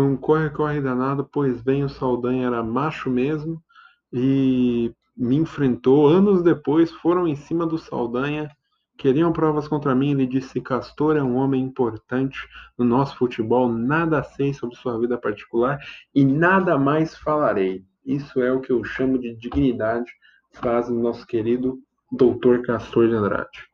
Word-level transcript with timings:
foi 0.00 0.06
um 0.06 0.16
corre-corre 0.16 0.80
danado, 0.80 1.28
pois 1.30 1.60
bem, 1.60 1.84
o 1.84 1.88
Saldanha 1.90 2.46
era 2.46 2.62
macho 2.62 3.10
mesmo 3.10 3.62
e 4.10 4.90
me 5.14 5.36
enfrentou. 5.36 6.08
Anos 6.08 6.42
depois, 6.42 6.90
foram 6.90 7.28
em 7.28 7.36
cima 7.36 7.66
do 7.66 7.76
Saldanha, 7.76 8.50
queriam 8.96 9.30
provas 9.30 9.68
contra 9.68 9.94
mim. 9.94 10.12
Ele 10.12 10.26
disse: 10.26 10.58
Castor 10.58 11.18
é 11.18 11.22
um 11.22 11.36
homem 11.36 11.62
importante 11.62 12.48
no 12.78 12.84
nosso 12.86 13.14
futebol, 13.18 13.70
nada 13.70 14.22
sei 14.22 14.54
sobre 14.54 14.74
sua 14.76 14.98
vida 14.98 15.18
particular 15.18 15.78
e 16.14 16.24
nada 16.24 16.78
mais 16.78 17.14
falarei. 17.14 17.84
Isso 18.02 18.40
é 18.40 18.50
o 18.50 18.60
que 18.60 18.72
eu 18.72 18.82
chamo 18.82 19.18
de 19.18 19.36
dignidade, 19.36 20.10
frase 20.50 20.90
do 20.90 20.98
nosso 20.98 21.26
querido 21.26 21.78
doutor 22.10 22.62
Castor 22.62 23.06
de 23.06 23.14
Andrade. 23.16 23.68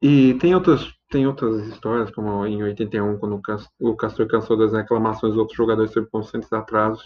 E 0.00 0.34
tem 0.34 0.54
outras 0.54 0.94
tem 1.10 1.26
outras 1.26 1.66
histórias, 1.66 2.10
como 2.10 2.44
em 2.46 2.62
81, 2.62 3.16
quando 3.18 3.40
o 3.80 3.96
Castor 3.96 4.26
cansou 4.26 4.58
das 4.58 4.74
reclamações 4.74 5.32
dos 5.32 5.40
outros 5.40 5.56
jogadores 5.56 5.90
sobre 5.90 6.10
constantes 6.10 6.52
atrasos 6.52 7.02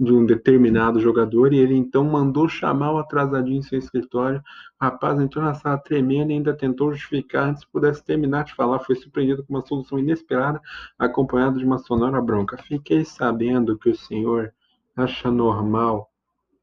de 0.00 0.10
um 0.10 0.24
determinado 0.24 0.98
jogador, 0.98 1.52
e 1.52 1.58
ele 1.58 1.74
então 1.74 2.02
mandou 2.02 2.48
chamar 2.48 2.92
o 2.92 2.98
atrasadinho 2.98 3.58
em 3.58 3.62
seu 3.62 3.78
escritório. 3.78 4.42
O 4.80 4.84
rapaz 4.84 5.20
entrou 5.20 5.44
na 5.44 5.52
sala 5.52 5.76
tremendo 5.76 6.30
e 6.30 6.34
ainda 6.34 6.54
tentou 6.56 6.92
justificar 6.94 7.50
antes 7.50 7.62
que 7.62 7.70
pudesse 7.70 8.02
terminar 8.02 8.44
de 8.44 8.54
falar. 8.54 8.78
Foi 8.80 8.96
surpreendido 8.96 9.44
com 9.44 9.52
uma 9.52 9.66
solução 9.66 9.98
inesperada, 9.98 10.58
acompanhada 10.98 11.58
de 11.58 11.64
uma 11.64 11.78
sonora 11.78 12.22
bronca. 12.22 12.56
Fiquei 12.56 13.04
sabendo 13.04 13.76
que 13.76 13.90
o 13.90 13.96
senhor 13.96 14.50
acha 14.96 15.30
normal 15.30 16.10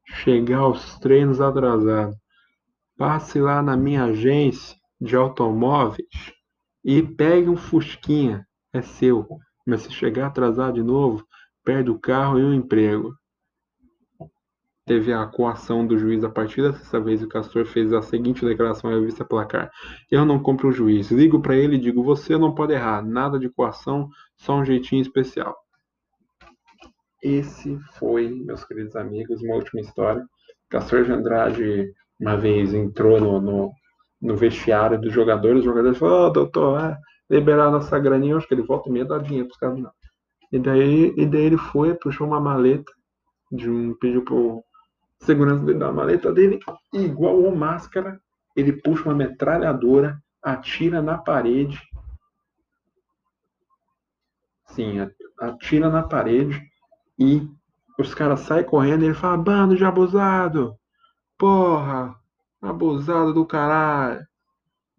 chegar 0.04 0.58
aos 0.58 0.98
treinos 0.98 1.40
atrasado. 1.40 2.16
Passe 2.98 3.40
lá 3.40 3.62
na 3.62 3.76
minha 3.76 4.06
agência 4.06 4.76
de 5.00 5.14
automóveis 5.14 6.39
e 6.84 7.02
pegue 7.02 7.48
um 7.48 7.56
Fusquinha, 7.56 8.46
é 8.72 8.82
seu. 8.82 9.26
Mas 9.66 9.82
se 9.82 9.92
chegar 9.92 10.26
atrasado 10.26 10.74
de 10.74 10.82
novo, 10.82 11.26
perde 11.64 11.90
o 11.90 11.98
carro 11.98 12.38
e 12.38 12.42
o 12.42 12.54
emprego. 12.54 13.14
Teve 14.86 15.12
a 15.12 15.26
coação 15.26 15.86
do 15.86 15.96
juiz 15.98 16.24
a 16.24 16.30
partir 16.30 16.62
dessa 16.62 16.98
vez. 16.98 17.22
O 17.22 17.28
Castor 17.28 17.64
fez 17.66 17.92
a 17.92 18.02
seguinte 18.02 18.44
declaração 18.44 18.90
à 18.90 18.94
revista 18.94 19.24
Placar: 19.24 19.70
Eu 20.10 20.24
não 20.24 20.42
compro 20.42 20.68
o 20.68 20.72
juiz. 20.72 21.10
Ligo 21.10 21.40
para 21.40 21.54
ele 21.54 21.76
e 21.76 21.80
digo: 21.80 22.02
Você 22.02 22.36
não 22.36 22.54
pode 22.54 22.72
errar. 22.72 23.02
Nada 23.02 23.38
de 23.38 23.48
coação, 23.48 24.08
só 24.36 24.56
um 24.56 24.64
jeitinho 24.64 25.02
especial. 25.02 25.56
Esse 27.22 27.78
foi, 27.98 28.30
meus 28.30 28.64
queridos 28.64 28.96
amigos, 28.96 29.42
uma 29.42 29.56
última 29.56 29.80
história. 29.80 30.26
Castor 30.70 31.04
de 31.04 31.12
Andrade 31.12 31.92
uma 32.18 32.36
vez 32.36 32.74
entrou 32.74 33.18
no, 33.18 33.40
no 33.40 33.72
no 34.20 34.36
vestiário 34.36 35.00
dos 35.00 35.12
jogadores, 35.12 35.60
os 35.60 35.64
jogadores 35.64 35.98
falaram, 35.98 36.26
oh, 36.26 36.30
doutor, 36.30 36.80
é, 36.80 36.98
liberar 37.30 37.70
nossa 37.70 37.98
graninha, 37.98 38.36
acho 38.36 38.46
que 38.46 38.54
ele 38.54 38.62
volta 38.62 38.88
e 38.88 38.92
meia 38.92 39.04
dá 39.04 39.18
dinheiro 39.18 39.48
pros 39.48 39.58
caras, 39.58 39.78
não. 39.78 39.90
E 40.52 40.58
daí, 40.58 41.14
e 41.16 41.26
daí 41.26 41.42
ele 41.42 41.56
foi, 41.56 41.94
puxou 41.94 42.26
uma 42.26 42.40
maleta, 42.40 42.92
de 43.50 43.70
um, 43.70 43.94
pediu 43.94 44.24
pro 44.24 44.62
segurança 45.20 45.64
dele 45.64 45.82
a 45.82 45.92
maleta 45.92 46.32
dele, 46.32 46.60
e 46.92 46.98
igual 46.98 47.38
o 47.38 47.54
máscara, 47.56 48.20
ele 48.56 48.72
puxa 48.72 49.04
uma 49.04 49.14
metralhadora, 49.14 50.20
atira 50.42 51.00
na 51.00 51.18
parede. 51.18 51.80
Sim, 54.66 54.98
atira 55.38 55.88
na 55.88 56.02
parede 56.02 56.60
e 57.18 57.46
os 57.98 58.14
caras 58.14 58.40
saem 58.40 58.64
correndo 58.64 59.02
e 59.02 59.06
ele 59.06 59.14
fala, 59.14 59.36
bando 59.36 59.76
de 59.76 59.84
abusado! 59.84 60.74
Porra! 61.36 62.19
Abusado 62.60 63.32
do 63.32 63.46
caralho. 63.46 64.24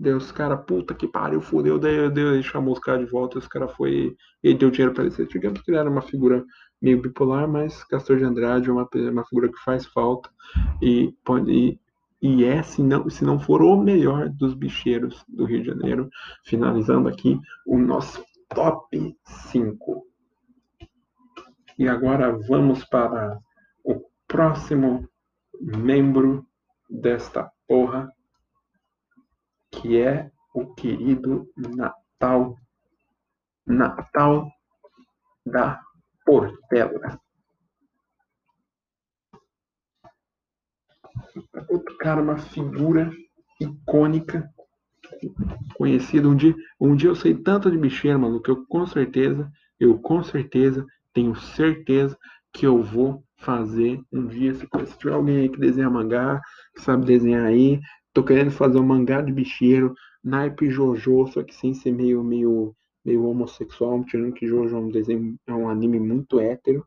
Deus, 0.01 0.31
cara, 0.31 0.57
puta 0.57 0.95
que 0.95 1.07
pariu, 1.07 1.39
fudeu. 1.39 1.77
Daí, 1.77 1.93
ele 1.95 2.41
chamou 2.41 2.73
os 2.73 2.79
caras 2.79 3.05
de 3.05 3.11
volta. 3.11 3.37
Os 3.37 3.47
caras 3.47 3.71
foi. 3.73 4.15
Ele 4.41 4.57
deu 4.57 4.71
dinheiro 4.71 4.93
pra 4.93 5.03
ele. 5.05 5.27
Digamos 5.27 5.61
que 5.61 5.69
ele 5.69 5.77
era 5.77 5.89
uma 5.89 6.01
figura 6.01 6.43
meio 6.81 6.99
bipolar, 6.99 7.47
mas 7.47 7.83
Castor 7.83 8.17
de 8.17 8.23
Andrade 8.23 8.67
é 8.67 8.71
uma, 8.71 8.89
uma 9.11 9.23
figura 9.25 9.47
que 9.47 9.63
faz 9.63 9.85
falta. 9.85 10.27
E, 10.81 11.13
e, 11.47 11.79
e 12.19 12.43
é, 12.43 12.63
se 12.63 12.81
não, 12.81 13.07
se 13.11 13.23
não 13.23 13.39
for 13.39 13.61
o 13.61 13.77
melhor 13.77 14.27
dos 14.29 14.55
bicheiros 14.55 15.23
do 15.27 15.45
Rio 15.45 15.61
de 15.61 15.67
Janeiro. 15.67 16.09
Finalizando 16.45 17.07
aqui 17.07 17.39
o 17.67 17.77
nosso 17.77 18.23
top 18.49 19.15
5. 19.23 20.03
E 21.77 21.87
agora 21.87 22.35
vamos 22.47 22.83
para 22.85 23.37
o 23.83 24.01
próximo 24.27 25.07
membro 25.59 26.43
desta 26.91 27.49
porra, 27.67 28.11
que 29.71 29.99
é 29.99 30.29
o 30.53 30.73
querido 30.75 31.47
Natal. 31.55 32.57
Natal 33.65 34.51
da 35.45 35.81
Portela. 36.25 37.19
Outro 41.69 41.97
cara, 41.97 42.21
uma 42.21 42.37
figura 42.37 43.09
icônica, 43.59 44.51
conhecido. 45.75 46.29
Um 46.29 46.35
dia, 46.35 46.55
um 46.79 46.95
dia 46.95 47.09
eu 47.09 47.15
sei 47.15 47.35
tanto 47.35 47.71
de 47.71 47.77
bicheira, 47.77 48.17
mano, 48.17 48.41
que 48.41 48.51
eu 48.51 48.65
com 48.65 48.85
certeza, 48.85 49.49
eu 49.79 49.97
com 49.99 50.21
certeza, 50.23 50.85
tenho 51.13 51.35
certeza 51.35 52.17
que 52.51 52.65
eu 52.65 52.83
vou 52.83 53.23
fazer 53.41 53.99
um 54.11 54.27
dia. 54.27 54.53
Se, 54.53 54.67
se 54.85 54.97
tiver 54.97 55.13
alguém 55.13 55.37
aí 55.37 55.49
que 55.49 55.59
desenha 55.59 55.89
mangá, 55.89 56.41
que 56.75 56.81
sabe 56.81 57.05
desenhar 57.05 57.45
aí, 57.45 57.79
tô 58.13 58.23
querendo 58.23 58.51
fazer 58.51 58.79
um 58.79 58.85
mangá 58.85 59.21
de 59.21 59.31
bicheiro, 59.31 59.93
naipe 60.23 60.69
Jojo, 60.69 61.27
só 61.27 61.43
que 61.43 61.53
sem 61.53 61.73
ser 61.73 61.91
meio, 61.91 62.23
meio, 62.23 62.75
meio 63.03 63.25
homossexual, 63.25 64.03
tirando 64.05 64.33
que 64.33 64.47
Jojo 64.47 64.75
é 64.75 64.79
um 64.79 64.89
desenho, 64.89 65.35
é 65.47 65.53
um 65.53 65.69
anime 65.69 65.99
muito 65.99 66.39
hétero, 66.39 66.85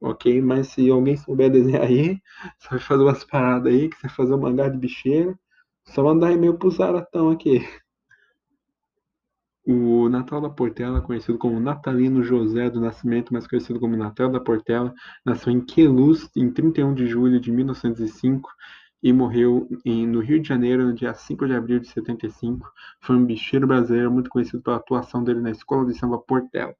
ok? 0.00 0.40
Mas 0.42 0.68
se 0.68 0.90
alguém 0.90 1.16
souber 1.16 1.50
desenhar 1.50 1.82
aí, 1.82 2.18
vai 2.70 2.78
fazer 2.80 3.02
umas 3.02 3.24
paradas 3.24 3.72
aí, 3.72 3.88
que 3.88 3.96
você 3.96 4.08
fazer 4.08 4.34
um 4.34 4.40
mangá 4.40 4.68
de 4.68 4.78
bicheiro, 4.78 5.38
só 5.86 6.02
mandar 6.02 6.32
e-mail 6.32 6.58
pro 6.58 6.70
Zaratão 6.70 7.30
aqui. 7.30 7.60
O 9.64 10.08
Natal 10.08 10.40
da 10.40 10.50
Portela, 10.50 11.00
conhecido 11.00 11.38
como 11.38 11.60
Natalino 11.60 12.22
José 12.22 12.68
do 12.68 12.80
Nascimento, 12.80 13.32
mais 13.32 13.46
conhecido 13.46 13.78
como 13.78 13.96
Natal 13.96 14.28
da 14.28 14.40
Portela, 14.40 14.92
nasceu 15.24 15.52
em 15.52 15.60
Queluz 15.60 16.28
em 16.36 16.50
31 16.50 16.94
de 16.94 17.06
julho 17.06 17.40
de 17.40 17.52
1905 17.52 18.50
e 19.02 19.12
morreu 19.12 19.68
em, 19.84 20.06
no 20.06 20.20
Rio 20.20 20.40
de 20.40 20.48
Janeiro 20.48 20.86
no 20.86 20.94
dia 20.94 21.12
5 21.12 21.46
de 21.46 21.54
abril 21.54 21.80
de 21.80 21.88
75. 21.88 22.70
Foi 23.00 23.16
um 23.16 23.24
bicheiro 23.24 23.66
brasileiro 23.66 24.10
muito 24.10 24.30
conhecido 24.30 24.62
pela 24.62 24.76
atuação 24.76 25.24
dele 25.24 25.40
na 25.40 25.50
Escola 25.50 25.86
de 25.86 25.98
Samba 25.98 26.18
Portela. 26.18 26.74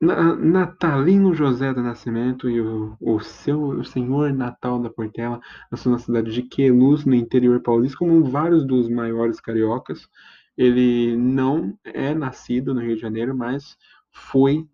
Na, 0.00 0.34
Natalino 0.36 1.34
José 1.34 1.72
do 1.72 1.82
Nascimento 1.82 2.50
e 2.50 2.60
o, 2.60 2.96
o 3.00 3.18
seu 3.20 3.68
o 3.68 3.84
senhor 3.84 4.32
Natal 4.32 4.78
da 4.78 4.90
Portela 4.90 5.40
nasceu 5.70 5.90
na 5.90 5.98
cidade 5.98 6.30
de 6.32 6.42
Queluz, 6.42 7.06
no 7.06 7.14
interior 7.14 7.60
paulista, 7.62 7.96
como 7.98 8.22
vários 8.24 8.66
dos 8.66 8.88
maiores 8.88 9.40
cariocas. 9.40 10.06
Ele 10.56 11.16
não 11.16 11.78
é 11.84 12.14
nascido 12.14 12.74
no 12.74 12.80
Rio 12.80 12.96
de 12.96 13.02
Janeiro, 13.02 13.36
mas 13.36 13.76
foi, 14.10 14.66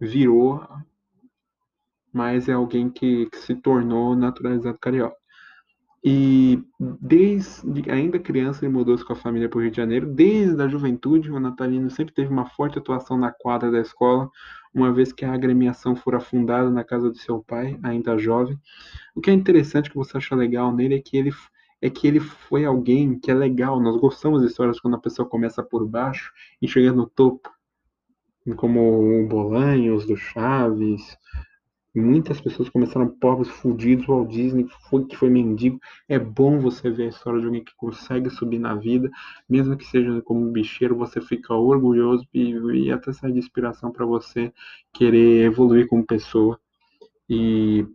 virou, 0.00 0.66
mas 2.12 2.48
é 2.48 2.52
alguém 2.52 2.88
que, 2.88 3.26
que 3.26 3.38
se 3.38 3.54
tornou 3.54 4.16
naturalizado 4.16 4.78
carioca. 4.78 5.16
E 6.08 6.62
desde 7.02 7.90
ainda 7.90 8.18
criança 8.20 8.64
ele 8.64 8.72
mudou-se 8.72 9.04
com 9.04 9.12
a 9.12 9.16
família 9.16 9.48
para 9.48 9.58
o 9.58 9.60
Rio 9.60 9.72
de 9.72 9.76
Janeiro. 9.76 10.06
Desde 10.06 10.62
a 10.62 10.68
juventude, 10.68 11.32
o 11.32 11.40
Natalino 11.40 11.90
sempre 11.90 12.14
teve 12.14 12.30
uma 12.30 12.46
forte 12.46 12.78
atuação 12.78 13.18
na 13.18 13.32
quadra 13.32 13.72
da 13.72 13.80
escola, 13.80 14.30
uma 14.72 14.92
vez 14.92 15.12
que 15.12 15.24
a 15.24 15.34
agremiação 15.34 15.96
fora 15.96 16.20
fundada 16.20 16.70
na 16.70 16.84
casa 16.84 17.10
do 17.10 17.18
seu 17.18 17.42
pai, 17.42 17.76
ainda 17.82 18.16
jovem. 18.16 18.56
O 19.16 19.20
que 19.20 19.30
é 19.30 19.32
interessante, 19.32 19.90
que 19.90 19.96
você 19.96 20.16
acha 20.16 20.36
legal 20.36 20.72
nele, 20.72 20.94
é 20.94 21.00
que 21.00 21.16
ele 21.16 21.32
é 21.86 21.90
que 21.90 22.06
ele 22.06 22.20
foi 22.20 22.64
alguém 22.64 23.18
que 23.18 23.30
é 23.30 23.34
legal. 23.34 23.80
Nós 23.80 23.96
gostamos 23.96 24.40
de 24.40 24.48
histórias 24.48 24.80
quando 24.80 24.94
a 24.94 25.00
pessoa 25.00 25.28
começa 25.28 25.62
por 25.62 25.86
baixo 25.86 26.32
e 26.60 26.68
chega 26.68 26.92
no 26.92 27.06
topo. 27.06 27.50
Como 28.56 29.24
o 29.24 29.26
Bolanhos, 29.26 30.06
do 30.06 30.16
Chaves. 30.16 31.16
Muitas 31.94 32.40
pessoas 32.40 32.68
começaram 32.68 33.08
pobres, 33.08 33.48
fudidos. 33.48 34.06
Walt 34.06 34.28
Disney 34.28 34.66
foi, 34.88 35.04
que 35.06 35.16
foi 35.16 35.30
mendigo. 35.30 35.80
É 36.08 36.18
bom 36.18 36.60
você 36.60 36.90
ver 36.90 37.04
a 37.04 37.08
história 37.08 37.40
de 37.40 37.46
alguém 37.46 37.64
que 37.64 37.74
consegue 37.76 38.30
subir 38.30 38.58
na 38.58 38.74
vida, 38.74 39.10
mesmo 39.48 39.76
que 39.76 39.84
seja 39.84 40.20
como 40.22 40.40
um 40.40 40.52
bicheiro, 40.52 40.94
você 40.96 41.20
fica 41.20 41.54
orgulhoso 41.54 42.26
e, 42.34 42.50
e 42.50 42.92
até 42.92 43.12
sai 43.12 43.32
de 43.32 43.38
inspiração 43.38 43.90
para 43.90 44.04
você 44.04 44.52
querer 44.92 45.46
evoluir 45.46 45.88
como 45.88 46.06
pessoa. 46.06 46.60
E 47.28 47.86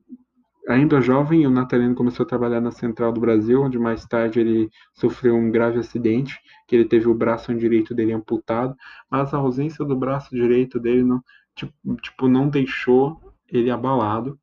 Ainda 0.69 1.01
jovem, 1.01 1.45
o 1.47 1.49
Natalino 1.49 1.95
começou 1.95 2.23
a 2.23 2.29
trabalhar 2.29 2.61
na 2.61 2.71
Central 2.71 3.11
do 3.11 3.19
Brasil, 3.19 3.61
onde 3.61 3.79
mais 3.79 4.05
tarde 4.05 4.39
ele 4.39 4.69
sofreu 4.93 5.35
um 5.35 5.49
grave 5.51 5.79
acidente, 5.79 6.39
que 6.67 6.75
ele 6.75 6.85
teve 6.85 7.07
o 7.07 7.15
braço 7.15 7.53
direito 7.53 7.95
dele 7.95 8.13
amputado, 8.13 8.75
mas 9.09 9.33
a 9.33 9.37
ausência 9.37 9.83
do 9.83 9.95
braço 9.95 10.29
direito 10.35 10.79
dele 10.79 11.03
não, 11.03 11.21
tipo, 11.55 11.73
tipo 11.95 12.27
não 12.27 12.47
deixou 12.47 13.19
ele 13.47 13.71
abalado. 13.71 14.39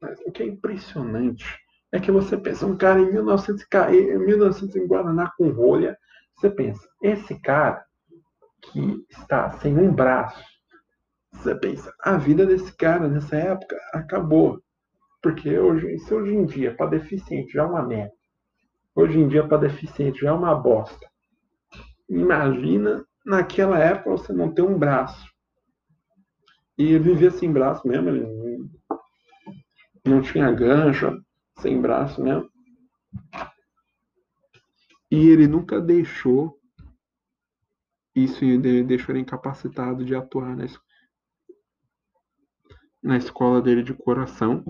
Mas 0.00 0.20
o 0.26 0.32
que 0.32 0.42
é 0.42 0.46
impressionante 0.46 1.58
é 1.92 1.98
que 1.98 2.12
você 2.12 2.36
pensa, 2.36 2.66
um 2.66 2.76
cara 2.76 3.00
em 3.00 3.12
1900, 3.12 3.66
em 3.92 4.18
1900 4.18 4.76
em 4.76 4.86
Guaraná 4.86 5.32
com 5.36 5.50
rolha, 5.50 5.98
você 6.36 6.48
pensa, 6.48 6.88
esse 7.02 7.38
cara 7.40 7.84
que 8.62 9.04
está 9.10 9.50
sem 9.58 9.76
um 9.76 9.92
braço, 9.92 10.42
Você 11.32 11.54
pensa, 11.54 11.94
a 12.00 12.16
vida 12.16 12.46
desse 12.46 12.72
cara 12.76 13.08
nessa 13.08 13.36
época 13.36 13.76
acabou. 13.92 14.60
Porque 15.22 15.58
hoje, 15.58 15.98
se 15.98 16.14
hoje 16.14 16.34
em 16.34 16.44
dia 16.46 16.74
para 16.74 16.90
deficiente 16.90 17.52
já 17.52 17.62
é 17.62 17.66
uma 17.66 17.82
merda, 17.82 18.12
hoje 18.94 19.18
em 19.18 19.28
dia 19.28 19.46
para 19.46 19.58
deficiente 19.58 20.20
já 20.20 20.30
é 20.30 20.32
uma 20.32 20.54
bosta. 20.54 21.10
Imagina 22.08 23.04
naquela 23.24 23.78
época 23.78 24.10
você 24.10 24.32
não 24.32 24.52
ter 24.52 24.62
um 24.62 24.78
braço. 24.78 25.28
E 26.76 26.98
viver 26.98 27.32
sem 27.32 27.52
braço 27.52 27.86
mesmo, 27.86 28.08
ele 28.08 28.70
não 30.04 30.22
tinha 30.22 30.50
gancho, 30.50 31.22
sem 31.58 31.80
braço 31.80 32.22
mesmo. 32.22 32.48
E 35.10 35.28
ele 35.28 35.46
nunca 35.46 35.80
deixou 35.80 36.60
isso 38.14 38.40
deixou 38.86 39.14
ele 39.14 39.20
incapacitado 39.20 40.04
de 40.04 40.14
atuar 40.14 40.56
na, 40.56 40.64
na 43.02 43.16
escola 43.16 43.62
dele 43.62 43.82
de 43.82 43.94
coração. 43.94 44.64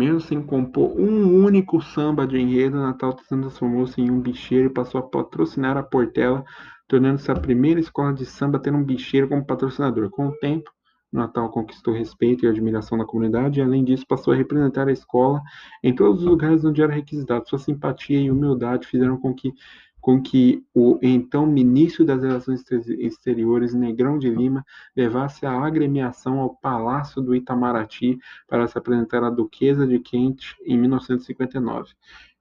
Mesmo 0.00 0.18
sem 0.18 0.42
compor 0.42 0.98
um 0.98 1.44
único 1.44 1.78
samba 1.78 2.26
de 2.26 2.38
enredo, 2.38 2.78
Natal 2.78 3.12
transformou-se 3.12 4.00
em 4.00 4.10
um 4.10 4.18
bicheiro 4.18 4.70
e 4.70 4.72
passou 4.72 4.98
a 4.98 5.02
patrocinar 5.02 5.76
a 5.76 5.82
Portela, 5.82 6.42
tornando-se 6.88 7.30
a 7.30 7.34
primeira 7.34 7.78
escola 7.78 8.14
de 8.14 8.24
samba 8.24 8.56
a 8.56 8.60
ter 8.62 8.74
um 8.74 8.82
bicheiro 8.82 9.28
como 9.28 9.44
patrocinador. 9.44 10.08
Com 10.08 10.28
o 10.28 10.32
tempo, 10.38 10.70
Natal 11.12 11.50
conquistou 11.50 11.92
respeito 11.92 12.46
e 12.46 12.48
admiração 12.48 12.96
da 12.96 13.04
comunidade 13.04 13.60
e, 13.60 13.62
além 13.62 13.84
disso, 13.84 14.06
passou 14.08 14.32
a 14.32 14.36
representar 14.38 14.88
a 14.88 14.92
escola 14.92 15.42
em 15.84 15.94
todos 15.94 16.22
os 16.22 16.26
lugares 16.26 16.64
onde 16.64 16.80
era 16.80 16.94
requisitado. 16.94 17.46
Sua 17.46 17.58
simpatia 17.58 18.18
e 18.18 18.30
humildade 18.30 18.86
fizeram 18.86 19.18
com 19.18 19.34
que 19.34 19.52
com 20.00 20.20
que 20.20 20.64
o 20.74 20.98
então 21.02 21.46
ministro 21.46 22.04
das 22.04 22.22
Relações 22.22 22.64
Exteriores, 22.70 23.74
Negrão 23.74 24.18
de 24.18 24.30
Lima, 24.30 24.64
levasse 24.96 25.44
a 25.44 25.52
agremiação 25.52 26.40
ao 26.40 26.56
Palácio 26.56 27.20
do 27.20 27.34
Itamaraty 27.34 28.18
para 28.48 28.66
se 28.66 28.78
apresentar 28.78 29.22
à 29.22 29.30
Duquesa 29.30 29.86
de 29.86 29.98
Kent 29.98 30.56
em 30.64 30.78
1959. 30.78 31.92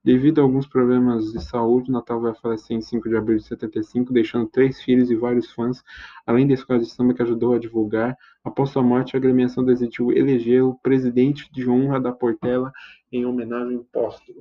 Devido 0.02 0.40
a 0.40 0.44
alguns 0.44 0.66
problemas 0.66 1.34
de 1.34 1.44
saúde, 1.44 1.92
Natal 1.92 2.22
vai 2.22 2.34
falecer 2.34 2.76
em 2.76 2.82
5 2.82 3.10
de 3.10 3.18
abril 3.18 3.38
de 3.38 3.44
75, 3.44 4.14
deixando 4.14 4.48
três 4.48 4.82
filhos 4.82 5.12
e 5.12 5.16
vários 5.16 5.52
fãs, 5.52 5.84
além 6.26 6.48
da 6.48 6.54
escola 6.54 6.80
de 6.80 6.86
samba 6.86 7.14
que 7.14 7.22
ajudou 7.22 7.54
a 7.54 7.60
divulgar. 7.60 8.18
Após 8.42 8.70
sua 8.70 8.82
morte, 8.82 9.16
a 9.16 9.20
agremiação 9.20 9.64
decidiu 9.64 10.14
elegê-lo 10.14 10.80
presidente 10.82 11.52
de 11.52 11.70
honra 11.70 12.00
da 12.00 12.14
Portela 12.14 12.72
em 13.12 13.26
homenagem 13.26 13.84
póstuma. 13.92 14.40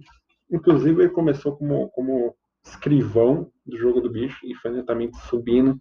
Inclusive, 0.49 1.03
ele 1.03 1.11
começou 1.11 1.57
como, 1.57 1.89
como 1.89 2.37
escrivão 2.69 3.51
do 3.67 3.79
jogo 3.79 4.01
do 4.01 4.11
bicho 4.11 4.39
e 4.45 4.55
foi 4.55 4.71
lentamente 4.71 5.17
subindo. 5.27 5.81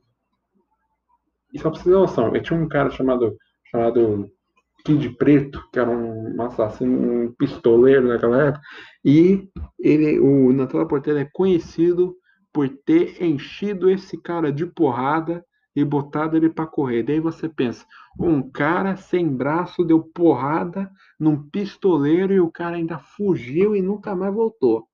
E 1.54 1.60
só 1.60 1.70
pra 1.70 1.80
vocês 1.80 1.96
noção, 1.96 2.36
eu 2.36 2.42
tinha 2.42 2.60
um 2.60 2.68
cara 2.68 2.90
chamado, 2.90 3.38
chamado 3.72 4.30
Kid 4.84 5.10
Preto, 5.18 5.62
que 5.72 5.80
era 5.80 5.90
um 5.90 6.42
assassino, 6.42 7.26
um 7.26 7.32
pistoleiro 7.34 8.08
naquela 8.08 8.48
época, 8.48 8.62
e 9.04 9.50
ele, 9.80 10.20
o 10.20 10.52
Natal 10.54 10.88
Porteira 10.88 11.22
é 11.22 11.30
conhecido 11.32 12.16
por 12.52 12.68
ter 12.70 13.22
enchido 13.24 13.90
esse 13.90 14.22
cara 14.22 14.52
de 14.52 14.66
porrada 14.66 15.46
e 15.76 15.86
botado 15.86 16.36
ele 16.36 16.50
para 16.50 16.66
correr. 16.66 17.04
Daí 17.04 17.20
você 17.20 17.48
pensa, 17.48 17.86
um 18.20 18.42
cara 18.50 18.96
sem 18.96 19.30
braço 19.30 19.86
deu 19.86 20.02
porrada 20.02 20.90
num 21.20 21.48
pistoleiro 21.50 22.34
e 22.34 22.40
o 22.40 22.52
cara 22.52 22.78
ainda 22.78 22.98
fugiu 22.98 23.76
e 23.76 23.82
nunca 23.82 24.16
mais 24.16 24.34
voltou 24.34 24.88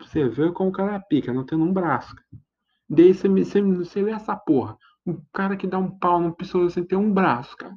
você 0.00 0.28
vê 0.28 0.50
como 0.52 0.70
o 0.70 0.72
cara 0.72 0.94
é 0.94 0.98
pica, 0.98 1.32
não 1.32 1.44
tendo 1.44 1.64
um 1.64 1.72
braço. 1.72 2.14
Daí 2.88 3.12
você, 3.12 3.28
você, 3.28 3.60
você 3.60 4.02
vê 4.02 4.12
essa 4.12 4.36
porra. 4.36 4.78
Um 5.06 5.20
cara 5.32 5.56
que 5.56 5.66
dá 5.66 5.78
um 5.78 5.90
pau 5.90 6.20
no 6.20 6.34
pistoleiro 6.34 6.72
sem 6.72 6.84
ter 6.84 6.96
um 6.96 7.12
braço, 7.12 7.56
cara. 7.56 7.74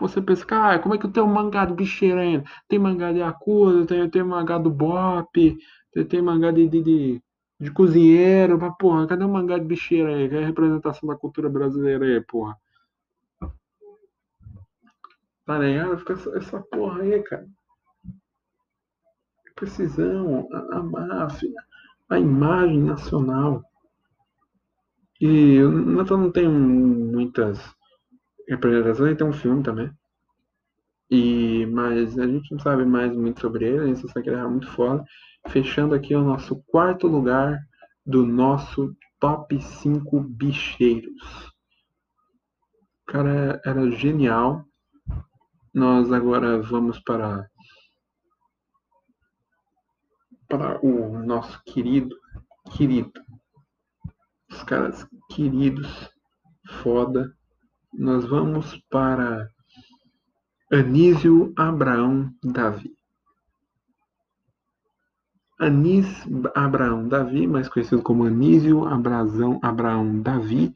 Você 0.00 0.20
pensa, 0.22 0.44
cara, 0.46 0.78
como 0.78 0.94
é 0.94 0.98
que 0.98 1.06
eu 1.06 1.12
tenho 1.12 1.26
mangá 1.26 1.64
do 1.64 1.74
bicheiro 1.74 2.18
ainda? 2.20 2.44
Tem 2.68 2.78
mangá 2.78 3.12
de 3.12 3.18
Yakuza, 3.18 3.86
tem, 3.86 4.08
tem 4.10 4.22
mangá 4.22 4.58
do 4.58 4.70
Bop, 4.70 5.58
tem, 5.92 6.04
tem 6.06 6.22
mangá 6.22 6.50
de, 6.52 6.68
de, 6.68 6.82
de, 6.82 7.22
de 7.60 7.70
cozinheiro, 7.72 8.58
mas 8.60 8.76
porra, 8.78 9.06
cadê 9.06 9.24
o 9.24 9.28
mangá 9.28 9.58
de 9.58 9.64
bicheiro 9.64 10.08
aí? 10.08 10.28
Cadê 10.28 10.44
a 10.44 10.46
representação 10.46 11.08
da 11.08 11.16
cultura 11.16 11.48
brasileira 11.48 12.04
aí, 12.04 12.20
porra? 12.20 12.56
Tá 15.44 15.58
ligado? 15.58 15.98
Fica 15.98 16.12
essa, 16.12 16.36
essa 16.36 16.60
porra 16.60 17.02
aí, 17.02 17.22
cara 17.22 17.46
precisão, 19.58 20.48
a, 20.52 20.78
a 20.78 20.82
máfia, 20.82 21.50
a 22.08 22.18
imagem 22.18 22.82
nacional. 22.82 23.62
E 25.20 25.60
Natal 25.60 26.18
não 26.18 26.30
tem 26.30 26.48
muitas 26.48 27.58
representações, 28.48 29.16
tem 29.16 29.26
um 29.26 29.32
filme 29.32 29.62
também. 29.62 29.90
E, 31.10 31.66
mas 31.66 32.18
a 32.18 32.26
gente 32.26 32.52
não 32.52 32.60
sabe 32.60 32.84
mais 32.84 33.14
muito 33.14 33.40
sobre 33.40 33.66
ele, 33.66 33.94
que 33.94 34.18
ele 34.18 34.36
era 34.36 34.48
muito 34.48 34.70
foda. 34.70 35.04
Fechando 35.48 35.94
aqui 35.94 36.14
o 36.14 36.22
nosso 36.22 36.62
quarto 36.66 37.06
lugar 37.06 37.58
do 38.06 38.24
nosso 38.24 38.94
top 39.18 39.60
5 39.60 40.20
bicheiros. 40.20 41.48
O 43.02 43.12
cara 43.12 43.60
era 43.64 43.90
genial. 43.90 44.64
Nós 45.74 46.12
agora 46.12 46.60
vamos 46.60 46.98
para 47.00 47.48
para 50.48 50.84
o 50.84 51.18
nosso 51.22 51.62
querido, 51.64 52.16
querido, 52.76 53.12
os 54.50 54.62
caras 54.62 55.06
queridos, 55.30 56.10
foda. 56.82 57.32
Nós 57.92 58.24
vamos 58.26 58.76
para 58.90 59.48
Anísio 60.72 61.52
Abraão 61.56 62.32
Davi. 62.42 62.98
Anis 65.60 66.06
Abraão 66.54 67.08
Davi, 67.08 67.46
mais 67.46 67.68
conhecido 67.68 68.00
como 68.00 68.24
Anísio 68.24 68.86
Abrazão 68.86 69.58
Abraão 69.60 70.22
Davi, 70.22 70.72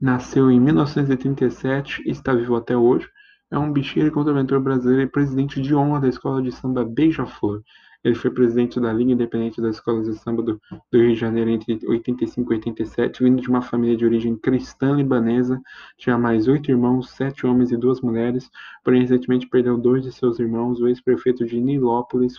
nasceu 0.00 0.50
em 0.50 0.60
1937 0.60 2.02
e 2.04 2.10
está 2.10 2.34
vivo 2.34 2.54
até 2.54 2.76
hoje. 2.76 3.08
É 3.50 3.58
um 3.58 3.72
bicheiro 3.72 4.08
e 4.08 4.12
contraventor 4.12 4.60
brasileiro 4.60 5.02
e 5.02 5.10
presidente 5.10 5.60
de 5.60 5.74
honra 5.74 6.00
da 6.00 6.08
escola 6.08 6.42
de 6.42 6.52
samba 6.52 6.84
Beija-Flor. 6.84 7.62
Ele 8.02 8.14
foi 8.14 8.30
presidente 8.30 8.80
da 8.80 8.92
Liga 8.92 9.12
Independente 9.12 9.60
das 9.60 9.76
Escolas 9.76 10.06
de 10.06 10.14
Samba 10.14 10.42
do, 10.42 10.60
do, 10.90 10.98
Rio 10.98 11.12
de 11.12 11.20
Janeiro 11.20 11.50
entre 11.50 11.78
85 11.86 12.52
e 12.52 12.56
87, 12.56 13.22
vindo 13.22 13.42
de 13.42 13.48
uma 13.48 13.60
família 13.60 13.96
de 13.96 14.06
origem 14.06 14.36
cristã 14.36 14.94
libanesa. 14.94 15.60
Tinha 15.98 16.16
mais 16.16 16.48
oito 16.48 16.70
irmãos, 16.70 17.10
sete 17.10 17.46
homens 17.46 17.70
e 17.70 17.76
duas 17.76 18.00
mulheres, 18.00 18.50
porém 18.82 19.02
recentemente 19.02 19.46
perdeu 19.46 19.76
dois 19.76 20.02
de 20.02 20.12
seus 20.12 20.38
irmãos, 20.38 20.80
o 20.80 20.88
ex-prefeito 20.88 21.44
de 21.44 21.60
Nilópolis, 21.60 22.36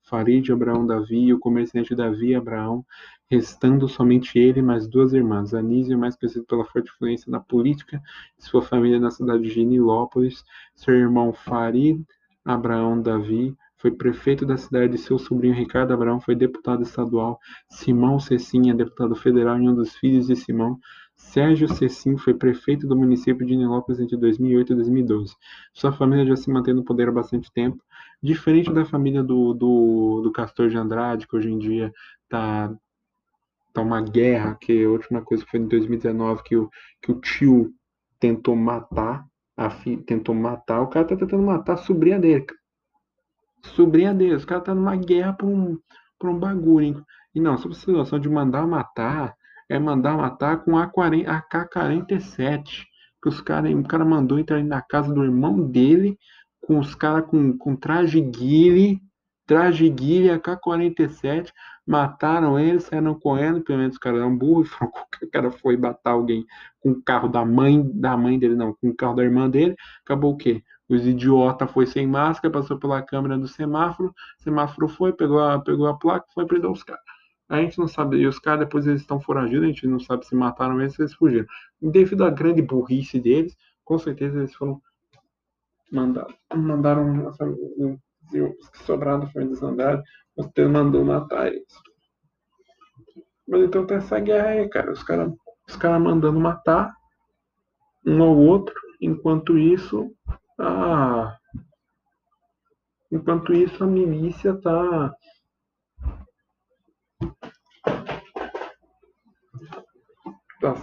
Farid 0.00 0.50
Abraão 0.50 0.86
Davi, 0.86 1.26
e 1.26 1.34
o 1.34 1.38
comerciante 1.38 1.94
Davi 1.94 2.34
Abraão, 2.34 2.84
restando 3.30 3.88
somente 3.88 4.38
ele 4.38 4.60
e 4.60 4.62
mais 4.62 4.88
duas 4.88 5.12
irmãs. 5.12 5.52
Anísio, 5.52 5.98
mais 5.98 6.16
conhecido 6.16 6.46
pela 6.46 6.64
forte 6.64 6.90
influência 6.90 7.30
na 7.30 7.40
política 7.40 8.00
de 8.38 8.44
sua 8.44 8.62
família 8.62 8.98
na 8.98 9.10
cidade 9.10 9.42
de 9.42 9.64
Nilópolis, 9.64 10.42
seu 10.74 10.94
irmão 10.94 11.34
Farid 11.34 12.02
Abraão 12.44 13.00
Davi, 13.00 13.56
foi 13.82 13.90
prefeito 13.90 14.46
da 14.46 14.56
cidade 14.56 14.94
e 14.94 14.98
seu 14.98 15.18
sobrinho 15.18 15.52
Ricardo 15.52 15.92
Abraão 15.92 16.20
foi 16.20 16.36
deputado 16.36 16.84
estadual. 16.84 17.40
Simão 17.68 18.20
Cecim 18.20 18.70
é 18.70 18.74
deputado 18.74 19.16
federal 19.16 19.60
e 19.60 19.68
um 19.68 19.74
dos 19.74 19.96
filhos 19.96 20.28
de 20.28 20.36
Simão. 20.36 20.78
Sérgio 21.16 21.68
Cecim 21.68 22.16
foi 22.16 22.32
prefeito 22.32 22.86
do 22.86 22.96
município 22.96 23.44
de 23.44 23.56
Nilópolis 23.56 24.00
entre 24.00 24.16
2008 24.16 24.72
e 24.72 24.76
2012. 24.76 25.34
Sua 25.74 25.90
família 25.90 26.24
já 26.24 26.36
se 26.36 26.48
mantém 26.48 26.72
no 26.72 26.84
poder 26.84 27.08
há 27.08 27.12
bastante 27.12 27.52
tempo, 27.52 27.82
diferente 28.22 28.72
da 28.72 28.84
família 28.84 29.20
do, 29.20 29.52
do, 29.52 30.20
do 30.22 30.30
Castor 30.30 30.68
de 30.68 30.78
Andrade, 30.78 31.26
que 31.26 31.34
hoje 31.34 31.50
em 31.50 31.58
dia 31.58 31.92
está 32.22 32.72
tá 33.72 33.82
uma 33.82 34.00
guerra, 34.00 34.56
que 34.60 34.84
a 34.84 34.88
última 34.88 35.22
coisa 35.22 35.44
foi 35.50 35.58
em 35.58 35.66
2019 35.66 36.44
que 36.44 36.56
o, 36.56 36.70
que 37.02 37.10
o 37.10 37.20
tio 37.20 37.74
tentou 38.20 38.54
matar, 38.54 39.26
fi, 39.82 39.96
tentou 39.96 40.36
matar, 40.36 40.82
o 40.82 40.86
cara 40.86 41.04
tá 41.04 41.16
tentando 41.16 41.42
matar 41.42 41.72
a 41.72 41.78
sobrinha 41.78 42.20
dele 42.20 42.46
sobrinha 43.68 44.14
dele. 44.14 44.34
Os 44.34 44.44
caras 44.44 44.64
tá 44.64 44.74
numa 44.74 44.96
guerra 44.96 45.32
por 45.32 45.48
um, 45.48 45.78
por 46.18 46.30
um 46.30 46.38
bagulho. 46.38 47.04
E 47.34 47.40
não, 47.40 47.56
sobre 47.56 47.76
essa 47.76 47.86
situação 47.86 48.18
de 48.18 48.28
mandar 48.28 48.66
matar, 48.66 49.34
é 49.68 49.78
mandar 49.78 50.16
matar 50.16 50.64
com 50.64 50.76
AK-47. 50.76 52.84
Que 53.22 53.28
os 53.28 53.40
cara, 53.40 53.70
o 53.70 53.84
cara 53.84 54.04
mandou 54.04 54.38
entrar 54.38 54.62
na 54.64 54.82
casa 54.82 55.14
do 55.14 55.22
irmão 55.22 55.62
dele, 55.62 56.18
com 56.60 56.78
os 56.78 56.94
caras 56.94 57.26
com, 57.26 57.56
com 57.56 57.76
traje 57.76 58.20
guile, 58.20 59.00
traje 59.46 59.88
guile, 59.88 60.30
AK-47, 60.30 61.50
mataram 61.86 62.58
ele, 62.58 62.80
saíram 62.80 63.14
correndo, 63.14 63.62
pelo 63.62 63.78
menos 63.78 63.94
os 63.94 63.98
caras 63.98 64.20
eram 64.20 64.36
burros, 64.36 64.70
o 65.22 65.30
cara 65.30 65.50
foi 65.50 65.76
matar 65.76 66.12
alguém 66.12 66.44
com 66.80 66.92
o 66.92 67.02
carro 67.02 67.28
da 67.28 67.44
mãe, 67.44 67.82
da 67.94 68.16
mãe 68.16 68.38
dele, 68.38 68.54
não, 68.54 68.74
com 68.74 68.88
o 68.88 68.96
carro 68.96 69.14
da 69.14 69.22
irmã 69.22 69.48
dele, 69.48 69.74
acabou 70.04 70.32
o 70.32 70.36
quê? 70.36 70.62
Os 70.94 71.06
idiota 71.06 71.66
foi 71.66 71.86
sem 71.86 72.06
máscara, 72.06 72.52
passou 72.52 72.78
pela 72.78 73.00
câmera 73.00 73.38
do 73.38 73.48
semáforo, 73.48 74.14
semáforo 74.38 74.88
foi, 74.88 75.12
pegou 75.12 75.40
a, 75.40 75.58
pegou 75.58 75.86
a 75.86 75.96
placa, 75.96 76.26
foi 76.34 76.46
prender 76.46 76.70
os 76.70 76.82
caras. 76.82 77.02
A 77.48 77.60
gente 77.60 77.78
não 77.78 77.88
sabe, 77.88 78.18
e 78.18 78.26
os 78.26 78.38
caras 78.38 78.60
depois 78.60 78.86
eles 78.86 79.00
estão 79.00 79.18
foragidos, 79.18 79.64
a 79.64 79.66
gente 79.68 79.86
não 79.86 79.98
sabe 79.98 80.26
se 80.26 80.34
mataram 80.34 80.80
eles 80.80 80.94
se 80.94 81.02
eles 81.02 81.14
fugiram. 81.14 81.46
Devido 81.80 82.24
à 82.24 82.30
grande 82.30 82.60
burrice 82.60 83.18
deles, 83.18 83.56
com 83.84 83.98
certeza 83.98 84.38
eles 84.38 84.54
foram 84.54 84.80
mandados. 85.90 86.34
Mandaram 86.54 87.28
os 87.28 88.70
que 88.70 88.78
sobraram 88.84 89.20
da 89.20 89.26
família 89.28 89.54
dos 89.54 89.62
Andrade, 89.62 90.02
você 90.36 90.66
mandou 90.66 91.04
matar 91.04 91.48
eles. 91.48 91.72
Mas 93.48 93.62
então 93.62 93.86
tem 93.86 93.96
essa 93.96 94.20
guerra 94.20 94.48
aí, 94.48 94.68
cara. 94.68 94.92
Os 94.92 95.02
caras 95.02 95.32
os 95.68 95.76
cara 95.76 95.98
mandando 95.98 96.38
matar 96.38 96.94
um 98.04 98.22
ao 98.22 98.36
outro, 98.36 98.74
enquanto 99.00 99.56
isso 99.56 100.10
a 100.62 101.36
enquanto 103.10 103.52
isso 103.52 103.82
a 103.82 103.86
milícia 103.86 104.54
tá 104.60 105.12
tá, 110.60 110.74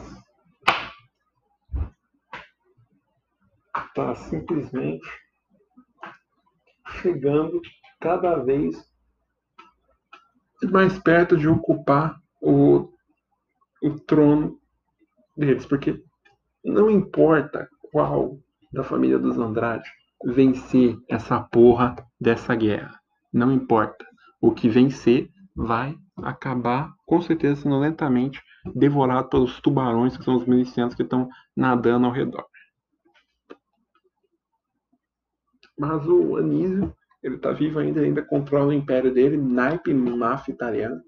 tá 3.96 4.16
simplesmente 4.16 5.10
chegando 7.02 7.62
cada 8.02 8.36
vez 8.44 8.76
mais 10.72 11.00
perto 11.00 11.38
de 11.38 11.48
ocupar 11.48 12.22
o, 12.42 12.92
o 13.82 14.00
trono 14.06 14.60
deles, 15.38 15.66
porque 15.66 16.04
não 16.64 16.90
importa 16.90 17.70
qual 17.92 18.38
da 18.72 18.84
família 18.84 19.18
dos 19.18 19.38
Andrade 19.38 19.90
vencer 20.24 20.98
essa 21.08 21.40
porra 21.40 21.96
dessa 22.20 22.54
guerra, 22.56 23.00
não 23.32 23.52
importa. 23.52 24.06
O 24.42 24.52
que 24.52 24.70
vencer 24.70 25.30
vai 25.56 25.98
acabar, 26.18 26.94
com 27.06 27.22
certeza, 27.22 27.62
sendo 27.62 27.80
lentamente 27.80 28.42
devorado 28.76 29.30
pelos 29.30 29.60
tubarões, 29.62 30.18
que 30.18 30.24
são 30.24 30.36
os 30.36 30.46
milicianos 30.46 30.96
que 30.96 31.04
estão 31.04 31.30
nadando 31.56 32.06
ao 32.06 32.12
redor. 32.12 32.46
Mas 35.78 36.06
o 36.06 36.36
Anísio, 36.36 36.94
ele 37.24 37.38
tá 37.38 37.52
vivo 37.52 37.80
ainda, 37.80 38.02
ainda 38.02 38.22
controla 38.22 38.68
o 38.68 38.74
império 38.74 39.14
dele, 39.14 39.38
naipe 39.38 39.94
máfia 39.94 40.52
italiana. 40.52 41.02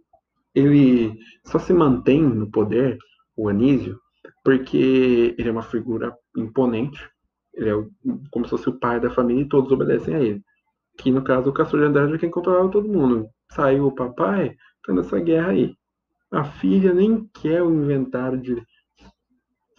Ele 0.55 1.17
só 1.45 1.59
se 1.59 1.73
mantém 1.73 2.21
no 2.21 2.49
poder, 2.49 2.97
o 3.35 3.49
Anísio, 3.49 3.99
porque 4.43 5.35
ele 5.37 5.49
é 5.49 5.51
uma 5.51 5.61
figura 5.61 6.15
imponente, 6.35 7.09
ele 7.53 7.69
é 7.69 7.73
como 8.29 8.45
se 8.45 8.51
fosse 8.51 8.69
o 8.69 8.79
pai 8.79 8.99
da 8.99 9.09
família 9.09 9.43
e 9.43 9.49
todos 9.49 9.71
obedecem 9.71 10.15
a 10.15 10.19
ele. 10.19 10.41
Que 10.97 11.11
no 11.11 11.23
caso 11.23 11.49
o 11.49 11.53
Castor 11.53 11.79
de 11.79 11.85
Andrade 11.87 12.13
é 12.13 12.17
quem 12.17 12.29
controlava 12.29 12.69
todo 12.69 12.87
mundo. 12.87 13.29
Saiu 13.51 13.87
o 13.87 13.95
papai, 13.95 14.55
tá 14.85 14.93
nessa 14.93 15.19
guerra 15.19 15.51
aí. 15.51 15.75
A 16.31 16.43
filha 16.43 16.93
nem 16.93 17.29
quer 17.33 17.61
o 17.61 17.73
inventário 17.73 18.39
de. 18.39 18.61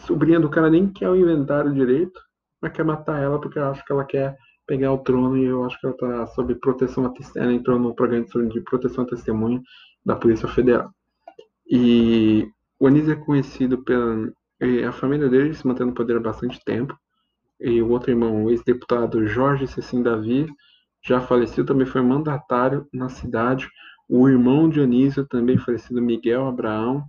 Sobrinha 0.00 0.40
do 0.40 0.50
cara 0.50 0.68
nem 0.68 0.88
quer 0.88 1.08
o 1.08 1.16
inventário 1.16 1.72
direito, 1.72 2.20
mas 2.60 2.72
quer 2.72 2.84
matar 2.84 3.22
ela 3.22 3.40
porque 3.40 3.58
acha 3.58 3.82
que 3.84 3.92
ela 3.92 4.04
quer 4.04 4.36
pegar 4.66 4.92
o 4.92 4.98
trono 4.98 5.36
e 5.38 5.44
eu 5.44 5.64
acho 5.64 5.78
que 5.80 5.86
ela 5.86 5.96
tá 5.96 6.26
sob 6.28 6.54
proteção. 6.56 7.12
Ela 7.36 7.52
entrou 7.52 7.78
no 7.78 7.94
programa 7.94 8.26
de 8.48 8.60
proteção 8.62 9.04
à 9.04 9.06
testemunha 9.06 9.62
da 10.04 10.16
Polícia 10.16 10.48
Federal. 10.48 10.90
E 11.66 12.46
o 12.78 12.86
Anísio 12.86 13.12
é 13.12 13.16
conhecido 13.16 13.82
pela. 13.82 14.30
A 14.88 14.92
família 14.92 15.28
dele 15.28 15.54
se 15.54 15.66
mantém 15.66 15.86
no 15.86 15.94
poder 15.94 16.16
há 16.16 16.20
bastante 16.20 16.62
tempo. 16.64 16.96
E 17.64 17.80
o 17.80 17.90
outro 17.90 18.10
irmão, 18.10 18.44
o 18.44 18.50
ex-deputado 18.50 19.24
Jorge 19.24 19.68
Cecim 19.68 20.02
Davi, 20.02 20.48
já 21.00 21.20
falecido, 21.20 21.64
também 21.64 21.86
foi 21.86 22.02
mandatário 22.02 22.88
na 22.92 23.08
cidade. 23.08 23.68
O 24.08 24.28
irmão 24.28 24.68
de 24.68 24.80
Anísio, 24.80 25.24
também 25.28 25.56
falecido 25.56 26.02
Miguel 26.02 26.44
Abraão, 26.48 27.04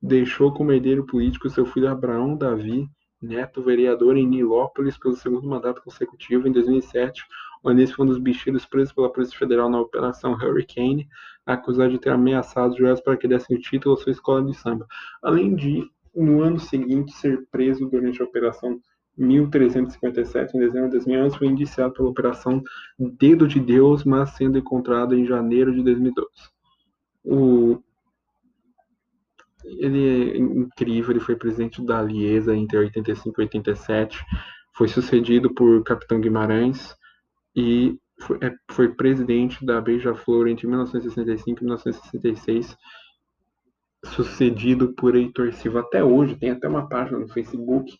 deixou 0.00 0.52
como 0.52 0.70
herdeiro 0.70 1.04
político 1.04 1.50
seu 1.50 1.66
filho 1.66 1.88
Abraão 1.88 2.36
Davi, 2.36 2.88
neto 3.20 3.60
vereador 3.60 4.16
em 4.16 4.24
Nilópolis 4.24 4.96
pelo 4.96 5.16
segundo 5.16 5.48
mandato 5.48 5.82
consecutivo. 5.82 6.46
Em 6.46 6.52
2007, 6.52 7.24
o 7.64 7.68
Anísio 7.68 7.96
foi 7.96 8.04
um 8.04 8.08
dos 8.08 8.18
bicheiros 8.18 8.64
presos 8.64 8.94
pela 8.94 9.12
Polícia 9.12 9.36
Federal 9.36 9.68
na 9.68 9.80
Operação 9.80 10.34
Hurricane, 10.34 11.08
acusado 11.44 11.90
de 11.90 11.98
ter 11.98 12.10
ameaçado 12.10 12.70
os 12.70 12.78
jurados 12.78 13.00
para 13.00 13.16
que 13.16 13.26
dessem 13.26 13.56
o 13.56 13.60
título 13.60 13.96
à 13.96 13.98
sua 13.98 14.12
escola 14.12 14.44
de 14.44 14.54
samba. 14.54 14.86
Além 15.20 15.56
de, 15.56 15.90
no 16.14 16.40
ano 16.40 16.60
seguinte, 16.60 17.10
ser 17.12 17.48
preso 17.50 17.88
durante 17.90 18.22
a 18.22 18.24
Operação 18.24 18.78
1357, 19.18 20.56
em 20.56 20.60
dezembro 20.60 20.86
de 20.86 20.92
2011, 20.92 21.38
foi 21.38 21.46
indiciado 21.48 21.92
pela 21.92 22.08
Operação 22.08 22.62
Dedo 22.98 23.48
de 23.48 23.58
Deus, 23.58 24.04
mas 24.04 24.30
sendo 24.30 24.58
encontrado 24.58 25.14
em 25.14 25.26
janeiro 25.26 25.74
de 25.74 25.82
2012. 25.82 26.28
O... 27.24 27.82
Ele 29.64 30.30
é 30.30 30.38
incrível, 30.38 31.10
ele 31.10 31.20
foi 31.20 31.36
presidente 31.36 31.84
da 31.84 32.00
Liesa 32.00 32.56
entre 32.56 32.78
85 32.78 33.40
e 33.40 33.44
87, 33.44 34.24
foi 34.72 34.88
sucedido 34.88 35.52
por 35.52 35.82
Capitão 35.82 36.20
Guimarães 36.20 36.96
e 37.54 37.98
foi, 38.20 38.38
é, 38.40 38.54
foi 38.70 38.94
presidente 38.94 39.64
da 39.66 39.80
Beija-Flor 39.80 40.48
entre 40.48 40.66
1965 40.66 41.60
e 41.60 41.64
1966, 41.64 42.76
sucedido 44.04 44.94
por 44.94 45.16
Heitor 45.16 45.52
Silva. 45.52 45.80
Até 45.80 46.02
hoje, 46.02 46.36
tem 46.36 46.50
até 46.50 46.68
uma 46.68 46.88
página 46.88 47.18
no 47.18 47.28
Facebook 47.28 47.92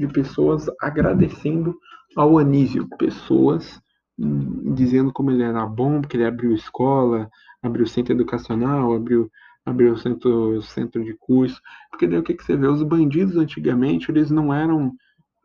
de 0.00 0.08
pessoas 0.08 0.66
agradecendo 0.80 1.78
ao 2.16 2.38
Anísio, 2.38 2.88
pessoas 2.98 3.80
hum, 4.18 4.74
dizendo 4.74 5.12
como 5.12 5.30
ele 5.30 5.42
era 5.42 5.64
bom, 5.66 6.00
porque 6.00 6.16
ele 6.16 6.26
abriu 6.26 6.54
escola, 6.54 7.30
abriu 7.62 7.86
centro 7.86 8.14
educacional, 8.14 8.94
abriu 8.94 9.30
abriu 9.64 9.96
centro, 9.98 10.62
centro 10.62 11.04
de 11.04 11.14
curso, 11.14 11.60
porque 11.90 12.06
daí 12.06 12.18
o 12.18 12.22
que, 12.22 12.34
que 12.34 12.42
você 12.42 12.56
vê? 12.56 12.66
Os 12.66 12.82
bandidos 12.82 13.36
antigamente, 13.36 14.10
eles 14.10 14.30
não 14.30 14.52
eram, 14.52 14.92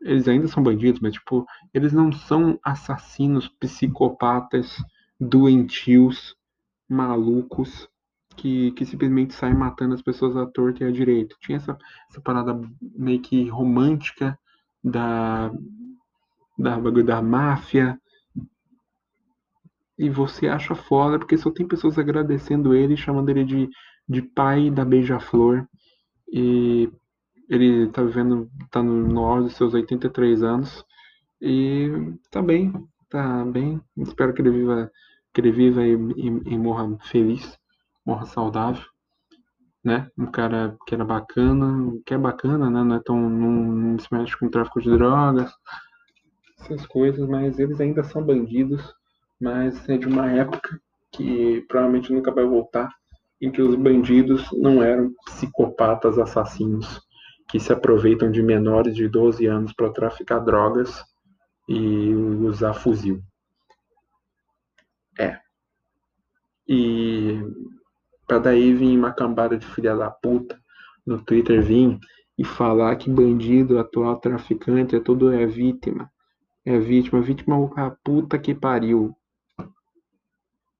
eles 0.00 0.26
ainda 0.26 0.48
são 0.48 0.62
bandidos, 0.62 1.00
mas 1.00 1.12
tipo, 1.12 1.46
eles 1.72 1.92
não 1.92 2.10
são 2.10 2.58
assassinos, 2.64 3.46
psicopatas, 3.46 4.82
doentios, 5.20 6.34
malucos, 6.88 7.88
que, 8.36 8.72
que 8.72 8.84
simplesmente 8.84 9.34
sai 9.34 9.52
matando 9.54 9.94
as 9.94 10.02
pessoas 10.02 10.34
à 10.36 10.46
torta 10.46 10.82
e 10.82 10.86
à 10.86 10.90
direita. 10.90 11.36
Tinha 11.40 11.56
essa, 11.56 11.78
essa 12.10 12.20
parada 12.20 12.58
meio 12.80 13.20
que 13.20 13.48
romântica 13.48 14.38
da, 14.86 15.50
da 16.58 16.78
da 16.78 17.22
máfia. 17.22 17.98
E 19.98 20.10
você 20.10 20.48
acha 20.48 20.74
foda 20.74 21.18
porque 21.18 21.38
só 21.38 21.50
tem 21.50 21.66
pessoas 21.66 21.98
agradecendo 21.98 22.74
ele, 22.74 22.96
chamando 22.96 23.30
ele 23.30 23.44
de, 23.44 23.68
de 24.08 24.22
pai 24.22 24.70
da 24.70 24.84
beija-flor. 24.84 25.66
E 26.30 26.90
ele 27.48 27.88
tá 27.88 28.02
vivendo, 28.02 28.50
tá 28.70 28.82
no, 28.82 29.08
no 29.08 29.24
auge 29.24 29.48
dos 29.48 29.56
seus 29.56 29.74
83 29.74 30.42
anos. 30.42 30.84
E 31.40 31.90
tá 32.30 32.42
bem, 32.42 32.72
tá 33.08 33.44
bem. 33.44 33.80
Espero 33.96 34.34
que 34.34 34.42
ele 34.42 34.50
viva, 34.50 34.90
que 35.32 35.40
ele 35.40 35.52
viva 35.52 35.82
e, 35.84 35.94
e, 35.94 36.26
e 36.26 36.58
morra 36.58 36.96
feliz 37.00 37.58
morra 38.06 38.24
saudável, 38.24 38.84
né? 39.86 40.10
Um 40.18 40.26
cara 40.26 40.76
que 40.84 40.96
era 40.96 41.04
bacana, 41.04 41.96
que 42.04 42.12
é 42.12 42.18
bacana, 42.18 42.68
né? 42.68 42.82
Não 42.82 42.96
é 42.96 43.00
tão. 43.04 43.16
não, 43.16 43.50
não 43.52 43.98
se 44.00 44.12
mexe 44.12 44.36
com 44.36 44.50
tráfico 44.50 44.80
de 44.80 44.90
drogas, 44.90 45.52
essas 46.58 46.84
coisas, 46.86 47.28
mas 47.28 47.56
eles 47.60 47.80
ainda 47.80 48.02
são 48.02 48.20
bandidos, 48.20 48.82
mas 49.40 49.88
é 49.88 49.96
de 49.96 50.08
uma 50.08 50.28
época 50.32 50.80
que 51.12 51.64
provavelmente 51.68 52.12
nunca 52.12 52.32
vai 52.32 52.44
voltar, 52.44 52.92
em 53.40 53.52
que 53.52 53.62
os 53.62 53.76
bandidos 53.76 54.50
não 54.52 54.82
eram 54.82 55.14
psicopatas 55.26 56.18
assassinos 56.18 57.00
que 57.48 57.60
se 57.60 57.72
aproveitam 57.72 58.28
de 58.28 58.42
menores 58.42 58.96
de 58.96 59.08
12 59.08 59.46
anos 59.46 59.72
para 59.72 59.92
traficar 59.92 60.40
drogas 60.40 61.04
e 61.68 62.12
usar 62.12 62.74
fuzil. 62.74 63.22
É. 65.16 65.38
E 66.66 67.40
Pra 68.26 68.38
daí 68.38 68.74
vir 68.74 68.98
uma 68.98 69.12
cambada 69.12 69.56
de 69.56 69.66
filha 69.66 69.94
da 69.94 70.10
puta 70.10 70.58
no 71.06 71.22
Twitter 71.22 71.62
vir 71.62 71.98
e 72.36 72.44
falar 72.44 72.96
que 72.96 73.08
bandido, 73.08 73.78
atual 73.78 74.16
traficante, 74.16 74.96
é 74.96 75.00
tudo 75.00 75.32
é 75.32 75.46
vítima. 75.46 76.10
É 76.64 76.78
vítima, 76.78 77.22
vítima 77.22 77.70
a 77.76 77.90
puta 77.90 78.38
que 78.38 78.54
pariu. 78.54 79.14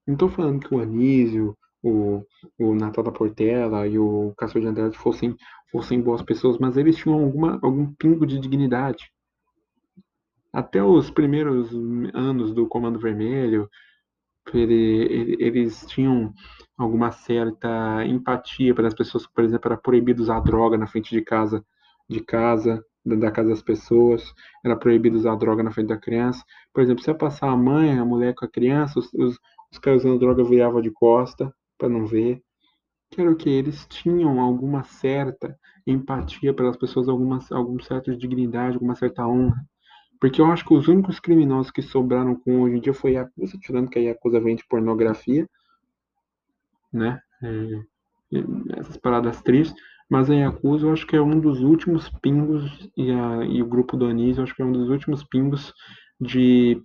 Não 0.05 0.15
tô 0.15 0.29
falando 0.29 0.59
que 0.59 0.73
o 0.73 0.79
Anísio, 0.79 1.57
o, 1.81 2.23
o 2.59 2.75
Natal 2.75 3.03
da 3.03 3.11
Portela 3.11 3.87
e 3.87 3.97
o 3.97 4.33
Castro 4.37 4.61
de 4.61 4.67
Andrade 4.67 4.97
fossem, 4.97 5.35
fossem 5.71 6.01
boas 6.01 6.21
pessoas, 6.21 6.57
mas 6.57 6.77
eles 6.77 6.97
tinham 6.97 7.17
alguma, 7.17 7.59
algum 7.61 7.93
pingo 7.93 8.25
de 8.25 8.39
dignidade. 8.39 9.11
Até 10.51 10.83
os 10.83 11.09
primeiros 11.09 11.71
anos 12.13 12.53
do 12.53 12.67
Comando 12.67 12.99
Vermelho, 12.99 13.69
ele, 14.55 15.35
eles 15.39 15.85
tinham 15.87 16.33
alguma 16.77 17.11
certa 17.11 18.05
empatia 18.05 18.73
pelas 18.75 18.93
pessoas 18.93 19.25
que, 19.25 19.33
por 19.33 19.43
exemplo, 19.43 19.67
era 19.71 19.77
proibido 19.81 20.21
usar 20.21 20.39
droga 20.41 20.77
na 20.77 20.87
frente 20.87 21.09
de 21.15 21.21
casa, 21.23 21.65
de 22.09 22.19
casa, 22.21 22.83
da 23.05 23.31
casa 23.31 23.49
das 23.49 23.61
pessoas, 23.61 24.23
era 24.63 24.75
proibido 24.77 25.17
usar 25.17 25.35
droga 25.35 25.63
na 25.63 25.71
frente 25.71 25.87
da 25.87 25.97
criança. 25.97 26.43
Por 26.73 26.81
exemplo, 26.83 27.03
se 27.03 27.09
ia 27.09 27.15
passar 27.17 27.49
a 27.49 27.57
mãe, 27.57 27.97
a 27.97 28.05
mulher 28.05 28.33
com 28.35 28.45
a 28.45 28.49
criança, 28.49 28.99
os, 28.99 29.11
os, 29.13 29.37
os 29.71 29.79
caras 29.79 30.03
usando 30.03 30.19
droga 30.19 30.43
viravam 30.43 30.81
de 30.81 30.91
costa 30.91 31.53
para 31.77 31.89
não 31.89 32.05
ver. 32.05 32.41
que 33.11 33.21
era 33.21 33.31
o 33.31 33.35
que 33.35 33.49
eles 33.49 33.85
tinham 33.87 34.39
alguma 34.39 34.83
certa 34.83 35.57
empatia 35.85 36.53
pelas 36.53 36.77
pessoas, 36.77 37.07
alguma, 37.09 37.39
algum 37.51 37.79
certo 37.79 38.15
dignidade, 38.17 38.75
alguma 38.75 38.95
certa 38.95 39.25
honra. 39.27 39.57
Porque 40.19 40.41
eu 40.41 40.45
acho 40.47 40.65
que 40.65 40.73
os 40.73 40.87
únicos 40.87 41.19
criminosos 41.19 41.71
que 41.71 41.81
sobraram 41.81 42.35
com 42.35 42.61
hoje 42.61 42.77
em 42.77 42.79
dia 42.81 42.93
foi 42.93 43.15
a 43.15 43.21
Yakuza, 43.21 43.57
tirando 43.59 43.89
que 43.89 43.99
a 43.99 44.01
Yakuza 44.01 44.39
vende 44.39 44.65
pornografia, 44.67 45.47
né? 46.91 47.21
É, 47.43 47.81
essas 48.79 48.97
paradas 48.97 49.41
tristes. 49.41 49.79
Mas 50.09 50.29
a 50.29 50.35
Yakuza 50.35 50.87
eu 50.87 50.93
acho 50.93 51.05
que 51.05 51.15
é 51.15 51.21
um 51.21 51.39
dos 51.39 51.59
últimos 51.61 52.09
pingos, 52.21 52.89
e, 52.95 53.11
a, 53.11 53.43
e 53.45 53.61
o 53.61 53.67
grupo 53.67 53.97
do 53.97 54.05
Anísio 54.05 54.39
eu 54.39 54.43
acho 54.43 54.55
que 54.55 54.61
é 54.61 54.65
um 54.65 54.71
dos 54.71 54.89
últimos 54.89 55.23
pingos 55.23 55.73
de, 56.19 56.81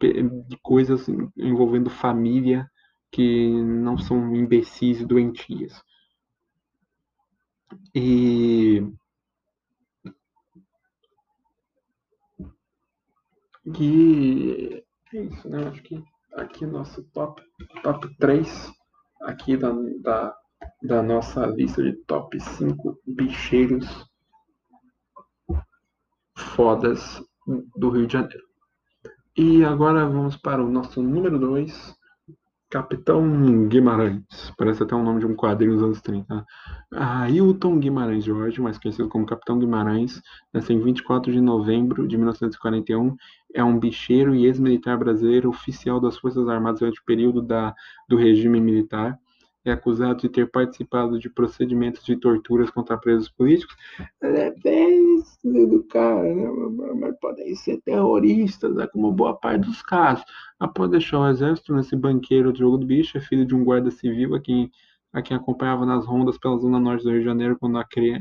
de 0.49 0.57
coisas 0.63 1.09
envolvendo 1.37 1.89
família 1.89 2.69
que 3.11 3.49
não 3.63 3.97
são 3.97 4.35
imbecis 4.35 5.01
e 5.01 5.07
doentias. 5.07 5.83
E. 7.95 8.83
E 13.65 14.85
é 15.15 15.19
isso, 15.21 15.49
né? 15.49 15.69
Acho 15.69 15.83
que 15.83 16.03
aqui 16.35 16.67
nosso 16.67 17.03
top, 17.13 17.43
top 17.83 18.17
3 18.17 18.73
aqui 19.23 19.57
da, 19.57 19.73
da, 20.01 20.37
da 20.83 21.03
nossa 21.03 21.47
lista 21.47 21.83
de 21.83 21.93
top 22.05 22.41
5 22.41 23.01
bicheiros 23.07 23.87
fodas 26.37 27.23
do 27.77 27.91
Rio 27.91 28.07
de 28.07 28.13
Janeiro. 28.13 28.45
E 29.37 29.65
agora 29.65 30.07
vamos 30.07 30.37
para 30.37 30.63
o 30.63 30.71
nosso 30.71 31.03
número 31.03 31.39
2, 31.39 31.97
Capitão 32.73 33.69
Guimarães. 33.69 34.51
Parece 34.57 34.83
até 34.83 34.95
o 34.95 35.03
nome 35.03 35.21
de 35.21 35.27
um 35.27 35.37
quadrinho 35.37 35.75
dos 35.75 35.83
anos 35.83 36.01
30. 36.01 36.43
Ailton 36.91 37.79
Guimarães 37.79 38.25
Jorge, 38.25 38.63
mais 38.63 38.79
conhecido 38.79 39.11
como 39.11 39.27
Capitão 39.27 39.59
Guimarães, 39.59 40.23
nasceu 40.55 40.75
em 40.75 40.81
24 40.81 41.31
de 41.31 41.39
novembro 41.39 42.09
de 42.09 42.17
1941. 42.17 43.15
É 43.53 43.63
um 43.63 43.79
bicheiro 43.79 44.35
e 44.35 44.47
ex-militar 44.47 44.97
brasileiro, 44.97 45.51
oficial 45.51 46.01
das 46.01 46.17
Forças 46.17 46.49
Armadas 46.49 46.81
durante 46.81 46.99
o 46.99 47.05
período 47.05 47.43
da, 47.43 47.75
do 48.09 48.17
regime 48.17 48.59
militar 48.59 49.19
é 49.65 49.73
acusado 49.73 50.21
de 50.21 50.29
ter 50.29 50.51
participado 50.51 51.19
de 51.19 51.31
procedimentos 51.31 52.05
de 52.05 52.17
torturas 52.17 52.71
contra 52.71 52.99
presos 52.99 53.29
políticos, 53.29 53.77
é 54.21 54.51
bem 54.63 55.23
do 55.45 55.85
cara, 55.85 56.23
né? 56.35 56.49
mas 57.01 57.17
podem 57.21 57.55
ser 57.55 57.81
terroristas, 57.83 58.75
né? 58.75 58.87
como 58.87 59.13
boa 59.13 59.37
parte 59.37 59.67
dos 59.67 59.83
casos. 59.83 60.25
Após 60.59 60.91
deixar 60.91 61.21
o 61.21 61.29
exército, 61.29 61.75
nesse 61.75 61.95
banqueiro 61.97 62.53
de 62.53 62.61
jogo 62.61 62.79
do 62.79 62.87
bicho, 62.87 63.17
é 63.17 63.21
filho 63.21 63.47
de 63.47 63.55
um 63.55 63.65
guarda 63.65 63.91
civil 63.91 64.35
a 64.35 64.41
quem 64.41 64.71
a 65.13 65.21
quem 65.21 65.37
acompanhava 65.37 65.85
nas 65.85 66.07
rondas 66.07 66.39
pela 66.39 66.57
zona 66.57 66.81
norte 66.81 67.05
do 67.05 67.11
Rio 67.11 67.19
de 67.19 67.25
Janeiro 67.27 67.59
quando, 67.59 67.79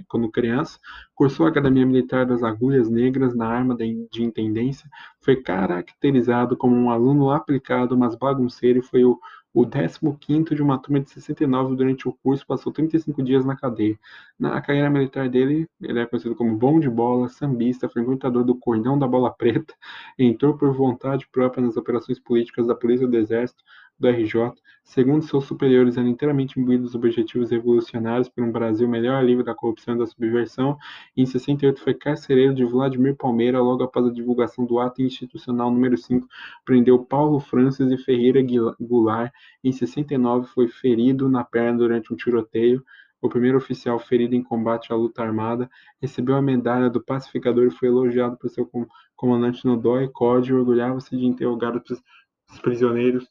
quando 0.07 0.29
criança, 0.29 0.77
cursou 1.15 1.45
a 1.45 1.50
Academia 1.50 1.86
Militar 1.86 2.25
das 2.25 2.43
Agulhas 2.43 2.89
Negras 2.89 3.33
na 3.33 3.48
arma 3.48 3.75
de, 3.75 4.07
de 4.12 4.24
intendência, 4.24 4.89
foi 5.21 5.41
caracterizado 5.41 6.57
como 6.57 6.75
um 6.75 6.89
aluno 6.89 7.31
aplicado, 7.31 7.98
mas 7.98 8.15
bagunceiro 8.15 8.79
e 8.79 8.83
foi 8.83 9.05
o 9.05 9.17
o 9.53 9.65
15º 9.65 10.55
de 10.55 10.62
uma 10.62 10.77
turma 10.77 11.00
de 11.01 11.10
69 11.12 11.75
durante 11.75 12.08
o 12.08 12.13
curso, 12.23 12.45
passou 12.45 12.71
35 12.71 13.21
dias 13.21 13.45
na 13.45 13.56
cadeia. 13.56 13.99
Na 14.39 14.62
carreira 14.62 14.89
militar 14.89 15.30
dele, 15.30 15.67
ele 15.82 15.99
é 15.99 16.06
conhecido 16.06 16.36
como 16.36 16.56
bom 16.58 16.80
de 16.80 16.89
bola, 16.89 17.28
sambista, 17.28 17.89
frequentador 17.89 18.43
do 18.43 18.56
cordão 18.56 18.97
da 18.97 19.08
bola 19.08 19.32
preta, 19.32 19.73
entrou 20.17 20.58
por 20.58 20.73
vontade 20.73 21.28
própria 21.32 21.63
nas 21.63 21.76
operações 21.76 22.19
políticas 22.19 22.67
da 22.67 22.76
Polícia 22.76 23.08
do 23.08 23.17
Exército, 23.17 23.63
do 24.02 24.10
RJ, 24.10 24.52
segundo 24.84 25.24
seus 25.24 25.46
superiores, 25.46 25.96
eram 25.96 26.10
inteiramente 26.10 26.60
imbuídos 26.60 26.88
dos 26.88 26.96
objetivos 26.96 27.52
revolucionários 27.52 28.28
por 28.28 28.44
um 28.44 28.52
Brasil 28.52 28.90
melhor 28.90 29.24
livre 29.24 29.44
da 29.46 29.54
corrupção 29.54 29.96
e 29.96 30.00
da 30.00 30.08
subversão, 30.08 30.76
e 31.16 31.22
em 31.22 31.26
68 31.26 31.80
foi 31.80 31.94
carcereiro 31.94 32.54
de 32.54 32.66
Vladimir 32.66 33.16
Palmeira, 33.16 33.62
logo 33.62 33.84
após 33.84 34.08
a 34.08 34.12
divulgação 34.12 34.66
do 34.66 34.80
ato 34.80 35.04
institucional 35.04 35.70
número 35.70 35.96
5, 35.96 36.28
prendeu 36.66 36.98
Paulo 36.98 37.40
Francis 37.40 37.92
e 37.92 37.98
Ferreira 37.98 38.42
Goulart, 38.80 39.32
em 39.64 39.72
69 39.72 40.48
foi 40.48 40.68
ferido 40.68 41.30
na 41.30 41.44
perna 41.44 41.78
durante 41.78 42.12
um 42.12 42.18
tiroteio, 42.18 42.84
o 43.22 43.30
primeiro 43.30 43.60
oficial 43.60 44.00
ferido 44.00 44.34
em 44.34 44.42
combate 44.42 44.92
à 44.92 44.96
luta 44.96 45.22
armada, 45.22 45.70
recebeu 46.02 46.36
a 46.36 46.42
medalha 46.42 46.90
do 46.90 47.00
pacificador 47.00 47.68
e 47.68 47.72
foi 47.72 47.88
elogiado 47.88 48.36
por 48.36 48.50
seu 48.50 48.68
comandante 49.16 49.64
no 49.64 49.78
dói 49.78 50.06
e 50.06 50.54
orgulhava-se 50.54 51.16
de 51.16 51.24
interrogar 51.24 51.78
os 51.78 52.60
prisioneiros 52.62 53.30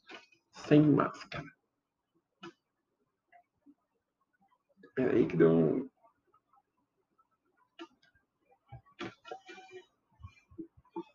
sem 0.67 0.81
máscara. 0.81 1.45
Espera 4.83 5.13
aí 5.13 5.27
que 5.27 5.37
deu 5.37 5.51
um. 5.51 5.89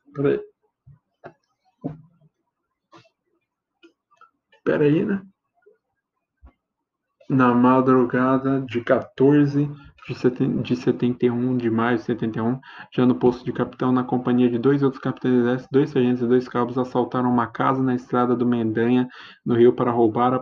Espera 0.07 0.29
aí. 0.31 0.41
Espera 4.55 4.85
aí, 4.85 5.05
né? 5.05 5.23
Na 7.29 7.55
madrugada 7.55 8.61
de 8.63 8.83
14 8.83 9.69
de 10.09 10.77
71 10.77 11.57
de 11.57 11.71
maio 11.71 11.99
de 11.99 12.05
71, 12.05 12.61
já 12.95 13.05
no 13.05 13.15
posto 13.17 13.45
de 13.45 13.53
capitão, 13.53 13.91
na 13.91 14.05
companhia 14.05 14.49
de 14.49 14.59
dois 14.59 14.83
outros 14.83 15.03
capitães 15.03 15.35
do 15.35 15.41
exército, 15.41 15.69
dois 15.73 15.91
sargentos 15.91 16.23
e 16.23 16.27
dois 16.27 16.49
cabos 16.49 16.79
assaltaram 16.79 17.31
uma 17.31 17.47
casa 17.47 17.83
na 17.83 17.95
estrada 17.95 18.37
do 18.37 18.47
Mendanha, 18.47 19.09
no 19.45 19.55
Rio, 19.55 19.73
para 19.73 19.91
roubar 19.91 20.33
a 20.33 20.39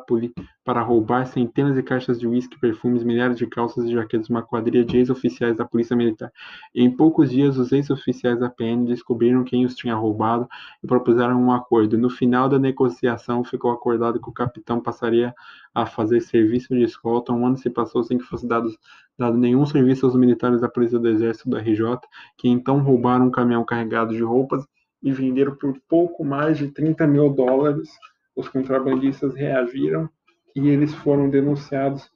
para 0.64 0.80
roubar 0.80 1.26
centenas 1.26 1.74
de 1.74 1.82
caixas 1.82 2.18
de 2.18 2.26
uísque, 2.26 2.58
perfumes, 2.58 3.04
milhares 3.04 3.36
de 3.36 3.46
calças 3.46 3.84
e 3.84 3.92
jaquetas 3.92 4.26
de 4.26 4.32
uma 4.32 4.42
quadrilha 4.42 4.82
de 4.82 4.96
ex-oficiais 4.96 5.54
da 5.54 5.64
Polícia 5.64 5.94
Militar. 5.94 6.32
Em 6.74 6.90
poucos 6.90 7.30
dias, 7.30 7.58
os 7.58 7.70
ex-oficiais 7.70 8.40
da 8.40 8.48
PN 8.48 8.86
descobriram 8.86 9.44
quem 9.44 9.66
os 9.66 9.74
tinha 9.74 9.94
roubado 9.94 10.48
e 10.82 10.86
propuseram 10.86 11.38
um 11.40 11.52
acordo. 11.52 11.98
No 11.98 12.08
final 12.08 12.48
da 12.48 12.58
negociação, 12.58 13.44
ficou 13.44 13.70
acordado 13.70 14.18
que 14.18 14.28
o 14.28 14.32
capitão 14.32 14.80
passaria 14.80 15.34
a 15.74 15.84
fazer 15.84 16.22
serviço 16.22 16.74
de 16.74 16.82
escolta. 16.82 17.30
Um 17.30 17.46
ano 17.46 17.58
se 17.58 17.68
passou 17.68 18.02
sem 18.02 18.16
que 18.16 18.24
fosse 18.24 18.46
dado, 18.48 18.70
dado 19.18 19.36
nenhum 19.36 19.66
serviço 19.66 20.06
aos 20.06 20.16
militares 20.16 20.62
da 20.62 20.68
Polícia 20.68 20.98
do 20.98 21.08
Exército 21.08 21.50
da 21.50 21.58
RJ, 21.58 21.98
que 22.38 22.48
então 22.48 22.78
roubaram 22.78 23.26
um 23.26 23.30
caminhão 23.30 23.64
carregado 23.64 24.14
de 24.14 24.22
roupas 24.22 24.64
e 25.02 25.12
venderam 25.12 25.54
por 25.54 25.78
pouco 25.86 26.24
mais 26.24 26.56
de 26.56 26.68
30 26.68 27.06
mil 27.06 27.28
dólares. 27.28 27.90
Os 28.34 28.48
contrabandistas 28.48 29.34
reagiram 29.34 30.08
e 30.54 30.68
eles 30.68 30.94
foram 30.94 31.28
denunciados 31.28 32.08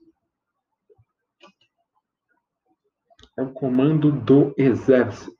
ao 3.37 3.53
comando 3.53 4.11
do 4.11 4.55
Exército. 4.57 5.37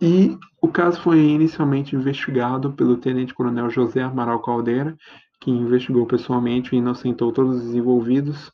E 0.00 0.36
o 0.60 0.68
caso 0.68 1.00
foi 1.00 1.18
inicialmente 1.18 1.96
investigado 1.96 2.72
pelo 2.74 2.96
tenente-coronel 2.96 3.70
José 3.70 4.02
Amaral 4.02 4.42
Caldeira, 4.42 4.96
que 5.40 5.50
investigou 5.50 6.06
pessoalmente 6.06 6.74
e 6.74 6.78
inocentou 6.78 7.32
todos 7.32 7.64
os 7.64 7.74
envolvidos 7.74 8.52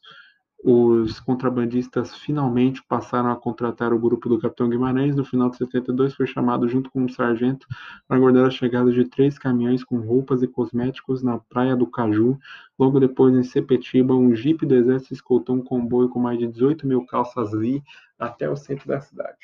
os 0.63 1.19
contrabandistas 1.19 2.15
finalmente 2.17 2.83
passaram 2.83 3.31
a 3.31 3.37
contratar 3.37 3.93
o 3.93 3.99
grupo 3.99 4.29
do 4.29 4.39
Capitão 4.39 4.69
Guimarães. 4.69 5.17
No 5.17 5.25
final 5.25 5.49
de 5.49 5.57
72, 5.57 6.15
foi 6.15 6.27
chamado 6.27 6.69
junto 6.69 6.91
com 6.91 7.03
um 7.03 7.09
sargento 7.09 7.67
para 8.07 8.17
aguardar 8.17 8.47
a 8.47 8.51
chegada 8.51 8.93
de 8.93 9.05
três 9.07 9.39
caminhões 9.39 9.83
com 9.83 9.99
roupas 10.01 10.43
e 10.43 10.49
cosméticos 10.49 11.23
na 11.23 11.39
Praia 11.39 11.75
do 11.75 11.87
Caju. 11.87 12.39
Logo 12.79 13.01
depois, 13.01 13.35
em 13.35 13.43
Sepetiba, 13.43 14.15
um 14.15 14.35
jipe 14.35 14.67
do 14.67 14.75
exército 14.75 15.15
escoltou 15.15 15.57
um 15.57 15.65
comboio 15.65 16.11
com 16.11 16.19
mais 16.19 16.39
de 16.39 16.47
18 16.47 16.87
mil 16.87 17.07
calças 17.07 17.53
Lee 17.53 17.83
até 18.19 18.49
o 18.49 18.57
centro 18.57 18.87
da 18.87 19.01
cidade. 19.01 19.39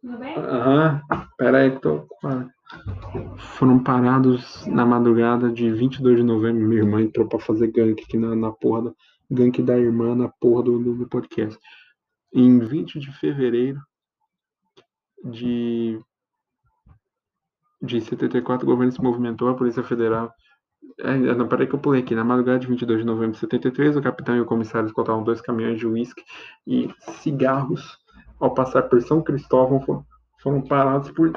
Tudo 0.00 0.18
bem? 0.18 0.34
Aham, 0.36 1.02
uhum. 1.10 1.26
peraí 1.36 1.70
que 1.72 1.80
tô 1.80 2.06
foram 3.56 3.82
parados 3.82 4.64
na 4.66 4.86
madrugada 4.86 5.50
de 5.50 5.70
22 5.70 6.18
de 6.18 6.22
novembro. 6.22 6.66
Minha 6.66 6.82
irmã 6.82 7.02
entrou 7.02 7.28
pra 7.28 7.38
fazer 7.38 7.68
gank 7.68 8.02
aqui 8.02 8.16
na, 8.16 8.34
na 8.34 8.52
porra 8.52 8.84
da. 8.84 8.94
Gank 9.30 9.62
da 9.62 9.78
irmã 9.78 10.14
na 10.14 10.28
porra 10.28 10.64
do, 10.64 10.78
do, 10.78 10.94
do 10.94 11.08
podcast. 11.08 11.58
Em 12.32 12.58
20 12.58 12.98
de 12.98 13.12
fevereiro 13.12 13.80
de, 15.24 16.00
de 17.80 18.00
74, 18.00 18.66
o 18.66 18.70
governo 18.70 18.92
se 18.92 19.00
movimentou, 19.00 19.48
a 19.48 19.54
Polícia 19.54 19.84
Federal. 19.84 20.32
É, 20.98 21.16
não, 21.34 21.46
peraí 21.46 21.66
que 21.66 21.74
eu 21.74 21.78
pulei 21.78 22.02
aqui. 22.02 22.14
Na 22.14 22.24
madrugada 22.24 22.58
de 22.58 22.66
22 22.66 23.00
de 23.00 23.06
novembro 23.06 23.32
de 23.32 23.38
73, 23.38 23.96
o 23.96 24.02
capitão 24.02 24.36
e 24.36 24.40
o 24.40 24.46
comissário 24.46 24.86
escoltavam 24.86 25.22
dois 25.22 25.40
caminhões 25.40 25.78
de 25.78 25.86
uísque 25.86 26.24
e 26.66 26.92
cigarros. 27.22 27.99
Ao 28.40 28.54
passar 28.54 28.82
por 28.84 29.02
São 29.02 29.22
Cristóvão, 29.22 30.04
foram, 30.40 30.62
parados 30.62 31.10
por 31.10 31.30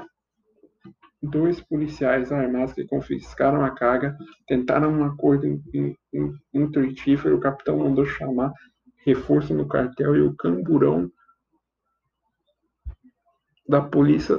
dois 1.21 1.61
policiais 1.61 2.31
armados 2.31 2.73
que 2.73 2.85
confiscaram 2.85 3.63
a 3.63 3.71
carga 3.71 4.17
tentaram 4.47 4.91
um 4.91 5.05
acordo 5.05 5.45
intuitivo 6.53 7.29
e 7.29 7.33
o 7.33 7.39
capitão 7.39 7.77
mandou 7.77 8.05
chamar 8.05 8.51
reforço 9.05 9.53
no 9.53 9.67
cartel 9.67 10.15
e 10.15 10.21
o 10.21 10.35
camburão 10.35 11.09
da 13.67 13.81
polícia 13.81 14.37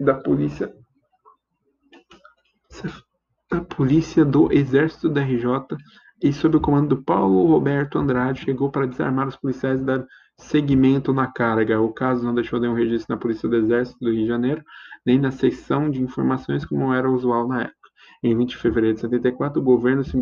da 0.00 0.14
polícia 0.14 0.74
a 3.50 3.60
polícia 3.60 4.24
do 4.24 4.52
Exército 4.52 5.08
da 5.08 5.22
RJ 5.22 5.76
e, 6.22 6.32
sob 6.32 6.56
o 6.56 6.60
comando 6.60 6.96
do 6.96 7.02
Paulo 7.02 7.46
Roberto 7.46 7.98
Andrade, 7.98 8.42
chegou 8.42 8.70
para 8.70 8.86
desarmar 8.86 9.28
os 9.28 9.36
policiais 9.36 9.80
e 9.80 9.84
dar 9.84 10.06
seguimento 10.38 11.12
na 11.12 11.26
carga. 11.26 11.80
O 11.80 11.92
caso 11.92 12.24
não 12.24 12.34
deixou 12.34 12.60
nenhum 12.60 12.74
registro 12.74 13.14
na 13.14 13.20
Polícia 13.20 13.48
do 13.48 13.56
Exército 13.56 13.98
do 14.00 14.10
Rio 14.10 14.22
de 14.22 14.28
Janeiro, 14.28 14.62
nem 15.04 15.18
na 15.18 15.30
seção 15.30 15.90
de 15.90 16.02
informações, 16.02 16.64
como 16.64 16.92
era 16.92 17.10
usual 17.10 17.46
na 17.46 17.62
época. 17.62 17.76
Em 18.22 18.36
20 18.36 18.48
de 18.48 18.56
fevereiro 18.56 18.94
de 18.94 19.02
74, 19.02 19.60
o 19.60 19.64
governo 19.64 20.02
se, 20.02 20.12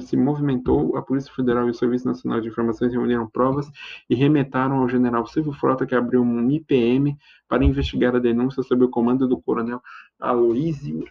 se, 0.00 0.16
movimentou, 0.16 0.96
a 0.96 1.02
Polícia 1.02 1.32
Federal 1.32 1.66
e 1.66 1.70
o 1.70 1.74
Serviço 1.74 2.06
Nacional 2.06 2.40
de 2.40 2.48
Informações 2.48 2.92
reuniram 2.92 3.28
provas 3.28 3.70
e 4.10 4.14
remetaram 4.14 4.80
ao 4.80 4.88
general 4.88 5.24
Silvio 5.26 5.52
Frota, 5.52 5.86
que 5.86 5.94
abriu 5.94 6.20
um 6.20 6.50
IPM 6.50 7.16
para 7.48 7.64
investigar 7.64 8.14
a 8.14 8.18
denúncia 8.18 8.62
sob 8.62 8.84
o 8.84 8.90
comando 8.90 9.28
do 9.28 9.40
coronel 9.40 9.80
Aloísio 10.18 11.04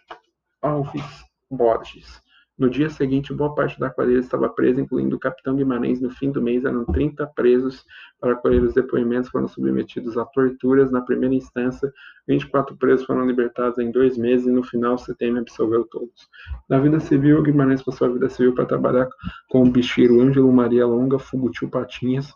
Alves 0.62 1.26
Borges. 1.50 2.22
No 2.56 2.70
dia 2.70 2.88
seguinte, 2.88 3.34
boa 3.34 3.56
parte 3.56 3.80
da 3.80 3.90
quadrilha 3.90 4.20
estava 4.20 4.48
presa, 4.48 4.80
incluindo 4.80 5.16
o 5.16 5.20
capitão 5.20 5.56
Guimarães. 5.56 6.00
No 6.00 6.12
fim 6.12 6.32
do 6.32 6.40
mês, 6.40 6.64
eram 6.64 6.86
30 6.86 7.26
presos 7.28 7.84
para 8.20 8.36
colher 8.36 8.62
os 8.62 8.76
depoimentos, 8.76 9.32
foram 9.32 9.48
submetidos 9.48 10.16
a 10.20 10.26
torturas 10.26 10.92
na 10.92 11.02
primeira 11.02 11.34
instância. 11.34 11.92
24 12.28 12.78
presos 12.78 13.08
foram 13.08 13.26
libertados 13.26 13.80
em 13.80 13.92
dois 13.92 14.20
meses 14.20 14.46
e 14.46 14.52
no 14.52 14.62
final, 14.62 15.00
CTM 15.00 15.40
absolveu 15.40 15.84
todos. 15.86 16.30
Na 16.70 16.78
vida 16.78 17.00
civil, 17.00 17.42
Guimarães 17.42 17.82
passou 17.82 18.08
a 18.08 18.14
vida 18.14 18.30
civil 18.30 18.54
para 18.54 18.68
trabalhar 18.68 19.10
com 19.50 19.64
o 19.64 19.72
bicheiro 19.72 20.22
Ângelo 20.22 20.54
Maria 20.54 20.86
Longa, 20.86 21.18
Fugutil 21.18 21.72
Patinhas, 21.72 22.32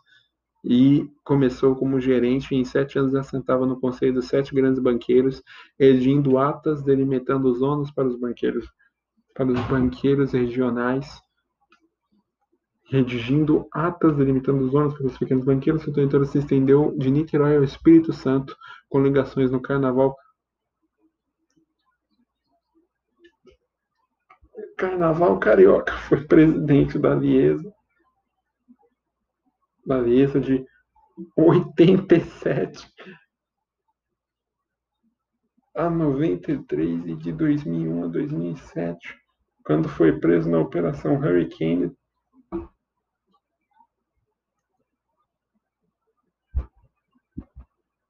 e 0.65 1.08
começou 1.23 1.75
como 1.75 1.99
gerente 1.99 2.56
em 2.56 2.65
sete 2.65 2.97
anos 2.97 3.13
assentava 3.13 3.67
no 3.67 3.80
conselho 3.80 4.15
dos 4.15 4.27
sete 4.27 4.53
grandes 4.56 4.82
banqueiros, 4.82 5.43
edindo 5.77 6.39
atas 6.39 6.82
delimitando 6.82 7.47
os 7.47 7.62
ônus 7.62 7.91
para 7.91 8.08
os 8.08 8.19
banqueiros 8.19 8.67
para 9.38 9.52
os 9.52 9.62
banqueiros 9.67 10.32
regionais, 10.32 11.21
redigindo 12.89 13.67
atas 13.71 14.17
delimitando 14.17 14.76
ônus 14.76 14.95
para 14.95 15.06
os 15.06 15.17
pequenos 15.17 15.45
banqueiros, 15.45 15.84
seu 15.84 15.93
território 15.93 16.26
se 16.26 16.39
estendeu 16.39 16.97
de 16.97 17.12
Niterói 17.12 17.56
ao 17.56 17.63
Espírito 17.63 18.12
Santo, 18.12 18.58
com 18.89 19.00
ligações 19.00 19.52
no 19.52 19.62
Carnaval. 19.62 20.17
Carnaval 24.76 25.38
Carioca 25.38 25.95
foi 26.10 26.26
presidente 26.26 26.97
da 26.97 27.13
Liesa, 27.13 27.71
da 29.86 30.02
Liesa 30.02 30.39
de 30.39 30.65
87 31.38 32.91
a 35.76 35.91
93 35.91 37.06
e 37.06 37.15
de 37.15 37.32
2001 37.32 38.04
a 38.04 38.08
2007 38.08 39.26
quando 39.67 39.89
foi 39.89 40.17
preso 40.17 40.49
na 40.49 40.60
Operação 40.60 41.15
Hurricane 41.15 41.93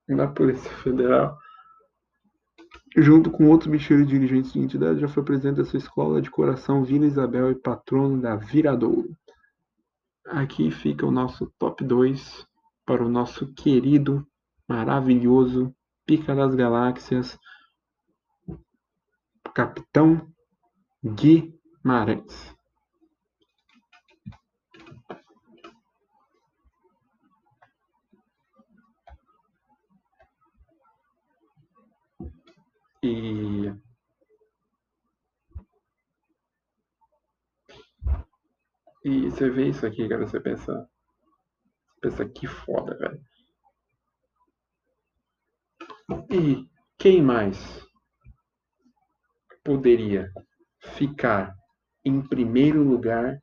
na 0.08 0.28
Polícia 0.28 0.70
Federal, 0.84 1.36
junto 2.96 3.32
com 3.32 3.50
outros 3.50 3.72
bicheiros 3.72 4.08
dirigentes 4.08 4.54
de 4.54 4.60
entidade, 4.60 5.00
já 5.00 5.08
foi 5.08 5.24
presidente 5.24 5.58
da 5.58 5.66
sua 5.66 5.80
escola 5.80 6.22
de 6.22 6.30
coração 6.30 6.84
Vila 6.84 7.08
Isabel 7.08 7.50
e 7.50 7.56
patrono 7.56 8.22
da 8.22 8.36
Viradouro. 8.36 9.18
Aqui 10.28 10.70
fica 10.70 11.08
o 11.08 11.12
nosso 11.12 11.52
top 11.58 11.84
2 11.84 12.46
para 12.86 13.04
o 13.04 13.10
nosso 13.10 13.52
querido, 13.56 14.28
maravilhoso 14.70 15.76
Pica 16.06 16.36
das 16.36 16.54
Galáxias, 16.54 17.36
Capitão 19.56 20.37
Guimarães 21.04 22.56
e 33.04 33.72
e 39.06 39.30
você 39.32 39.50
vê 39.50 39.70
isso 39.70 39.86
aqui, 39.86 40.08
cara, 40.10 40.28
você 40.28 40.40
pensa 40.40 40.90
pensa 42.02 42.28
que 42.28 42.48
foda, 42.48 42.98
velho. 42.98 43.22
E 46.32 46.68
quem 46.98 47.22
mais 47.22 47.86
poderia 49.64 50.32
ficar 50.96 51.56
em 52.04 52.22
primeiro 52.22 52.84
lugar, 52.84 53.42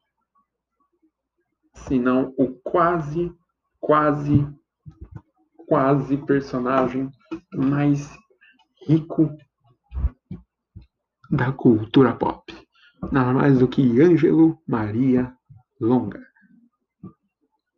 senão 1.75 2.35
o 2.39 2.53
quase, 2.61 3.33
quase, 3.79 4.47
quase 5.67 6.17
personagem 6.19 7.11
mais 7.55 8.11
rico 8.87 9.37
da 11.31 11.53
cultura 11.53 12.15
pop. 12.15 12.55
Nada 13.13 13.33
mais 13.33 13.59
do 13.59 13.69
que 13.69 14.01
Ângelo 14.01 14.59
Maria 14.67 15.37
Longa, 15.81 16.27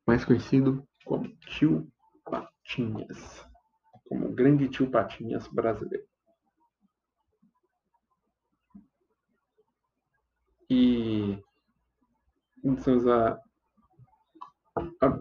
mais 0.06 0.24
conhecido 0.24 0.86
como 1.04 1.28
Tio 1.38 1.88
Patinhas, 2.24 3.44
como 4.08 4.28
o 4.28 4.32
grande 4.32 4.68
Tio 4.68 4.88
Patinhas 4.88 5.48
brasileiro. 5.48 6.06
E 10.68 11.38
então, 12.64 12.98
a, 13.12 13.38
a 15.00 15.18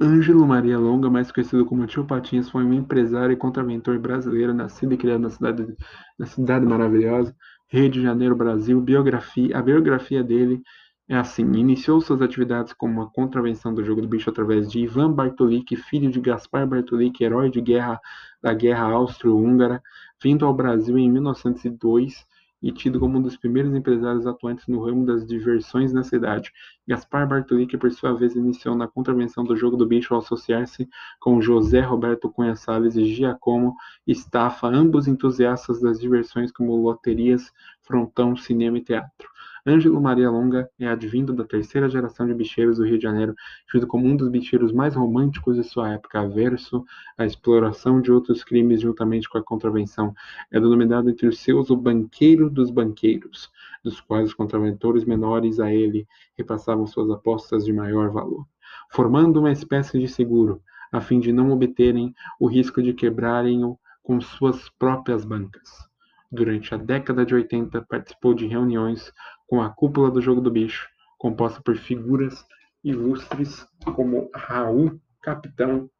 Ângelo 0.00 0.46
Maria 0.46 0.78
Longa, 0.78 1.10
mais 1.10 1.30
conhecido 1.30 1.66
como 1.66 1.86
Tio 1.86 2.06
Patinhas, 2.06 2.48
foi 2.48 2.64
um 2.64 2.72
empresário 2.72 3.34
e 3.34 3.36
contraventor 3.36 3.98
brasileiro, 3.98 4.54
nascido 4.54 4.94
e 4.94 4.96
criado 4.96 5.20
na 5.20 5.28
cidade, 5.28 5.76
na 6.18 6.24
cidade 6.24 6.64
maravilhosa, 6.64 7.36
Rio 7.68 7.90
de 7.90 8.00
Janeiro, 8.00 8.34
Brasil. 8.34 8.80
Biografia, 8.80 9.58
a 9.58 9.60
biografia 9.60 10.24
dele 10.24 10.62
é 11.06 11.16
assim: 11.16 11.42
iniciou 11.52 12.00
suas 12.00 12.22
atividades 12.22 12.72
como 12.72 12.94
uma 12.94 13.10
contravenção 13.10 13.74
do 13.74 13.84
jogo 13.84 14.00
do 14.00 14.08
bicho 14.08 14.30
através 14.30 14.70
de 14.70 14.80
Ivan 14.80 15.12
Bartolik, 15.12 15.76
filho 15.76 16.10
de 16.10 16.18
Gaspar 16.18 16.66
Bartolik, 16.66 17.22
herói 17.22 17.50
de 17.50 17.60
guerra 17.60 18.00
da 18.42 18.54
Guerra 18.54 18.84
Austro-Húngara, 18.84 19.82
vindo 20.22 20.46
ao 20.46 20.54
Brasil 20.54 20.96
em 20.96 21.10
1902 21.10 22.24
e 22.62 22.70
tido 22.70 23.00
como 23.00 23.18
um 23.18 23.22
dos 23.22 23.36
primeiros 23.36 23.74
empresários 23.74 24.26
atuantes 24.26 24.66
no 24.66 24.84
ramo 24.84 25.06
das 25.06 25.26
diversões 25.26 25.92
na 25.92 26.02
cidade. 26.02 26.52
Gaspar 26.86 27.26
Bartoli, 27.26 27.66
que 27.66 27.78
por 27.78 27.90
sua 27.90 28.12
vez 28.12 28.36
iniciou 28.36 28.74
na 28.74 28.86
contravenção 28.86 29.44
do 29.44 29.56
jogo 29.56 29.76
do 29.76 29.86
bicho 29.86 30.12
ao 30.12 30.20
associar-se 30.20 30.88
com 31.18 31.40
José 31.40 31.80
Roberto 31.80 32.28
Cunha 32.28 32.56
Salles 32.56 32.96
e 32.96 33.04
Giacomo 33.06 33.74
Staffa, 34.06 34.66
ambos 34.66 35.08
entusiastas 35.08 35.80
das 35.80 35.98
diversões 35.98 36.52
como 36.52 36.76
loterias, 36.76 37.50
frontão, 37.82 38.36
cinema 38.36 38.78
e 38.78 38.82
teatro. 38.82 39.29
Ângelo 39.66 40.00
Maria 40.00 40.30
Longa 40.30 40.70
é 40.78 40.86
advindo 40.86 41.32
da 41.32 41.44
terceira 41.44 41.88
geração 41.88 42.26
de 42.26 42.34
bicheiros 42.34 42.78
do 42.78 42.84
Rio 42.84 42.96
de 42.96 43.02
Janeiro, 43.02 43.34
tido 43.70 43.86
como 43.86 44.06
um 44.06 44.16
dos 44.16 44.28
bicheiros 44.28 44.72
mais 44.72 44.94
românticos 44.94 45.56
de 45.56 45.64
sua 45.64 45.92
época, 45.92 46.20
averso 46.20 46.84
à 47.18 47.26
exploração 47.26 48.00
de 48.00 48.10
outros 48.10 48.42
crimes 48.42 48.80
juntamente 48.80 49.28
com 49.28 49.38
a 49.38 49.42
contravenção. 49.42 50.14
É 50.50 50.58
denominado 50.58 51.10
entre 51.10 51.26
os 51.26 51.38
seus 51.38 51.70
o 51.70 51.76
banqueiro 51.76 52.48
dos 52.48 52.70
banqueiros, 52.70 53.50
dos 53.84 54.00
quais 54.00 54.28
os 54.28 54.34
contraventores 54.34 55.04
menores 55.04 55.60
a 55.60 55.72
ele 55.72 56.06
repassavam 56.36 56.86
suas 56.86 57.10
apostas 57.10 57.64
de 57.64 57.72
maior 57.72 58.10
valor, 58.10 58.46
formando 58.90 59.40
uma 59.40 59.52
espécie 59.52 59.98
de 59.98 60.08
seguro, 60.08 60.62
a 60.90 61.00
fim 61.00 61.20
de 61.20 61.32
não 61.32 61.50
obterem 61.50 62.14
o 62.38 62.46
risco 62.46 62.82
de 62.82 62.94
quebrarem-o 62.94 63.78
com 64.02 64.20
suas 64.20 64.68
próprias 64.70 65.24
bancas. 65.24 65.88
Durante 66.32 66.72
a 66.72 66.76
década 66.76 67.26
de 67.26 67.34
80, 67.34 67.82
participou 67.82 68.34
de 68.34 68.46
reuniões 68.46 69.12
com 69.50 69.60
a 69.60 69.68
cúpula 69.68 70.12
do 70.12 70.22
Jogo 70.22 70.40
do 70.40 70.48
Bicho, 70.48 70.88
composta 71.18 71.60
por 71.60 71.76
figuras 71.76 72.46
ilustres 72.84 73.66
como 73.96 74.30
Raul 74.32 75.00
Capitão, 75.20 75.90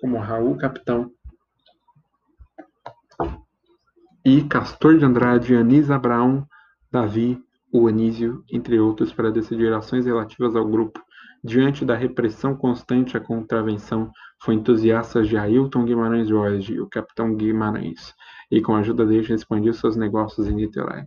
como 0.00 0.18
Raul 0.18 0.56
Capitão 0.56 1.10
e 4.24 4.44
Castor 4.44 4.96
de 4.96 5.04
Andrade, 5.04 5.56
Anisa 5.56 5.98
Brown, 5.98 6.46
Davi, 6.92 7.42
o 7.72 7.88
Anísio, 7.88 8.44
entre 8.48 8.78
outros, 8.78 9.12
para 9.12 9.32
decidir 9.32 9.72
ações 9.72 10.06
relativas 10.06 10.54
ao 10.54 10.64
grupo. 10.64 11.03
Diante 11.46 11.84
da 11.84 11.94
repressão 11.94 12.56
constante 12.56 13.18
à 13.18 13.20
contravenção, 13.20 14.10
foi 14.42 14.54
entusiasta 14.54 15.22
de 15.22 15.36
Ailton 15.36 15.84
Guimarães 15.84 16.26
Jorge, 16.26 16.80
o 16.80 16.88
capitão 16.88 17.34
Guimarães, 17.36 18.14
e 18.50 18.62
com 18.62 18.74
a 18.74 18.78
ajuda 18.78 19.04
dele 19.04 19.34
expandiu 19.34 19.74
seus 19.74 19.94
negócios 19.94 20.48
em 20.48 20.54
Niterói. 20.54 21.04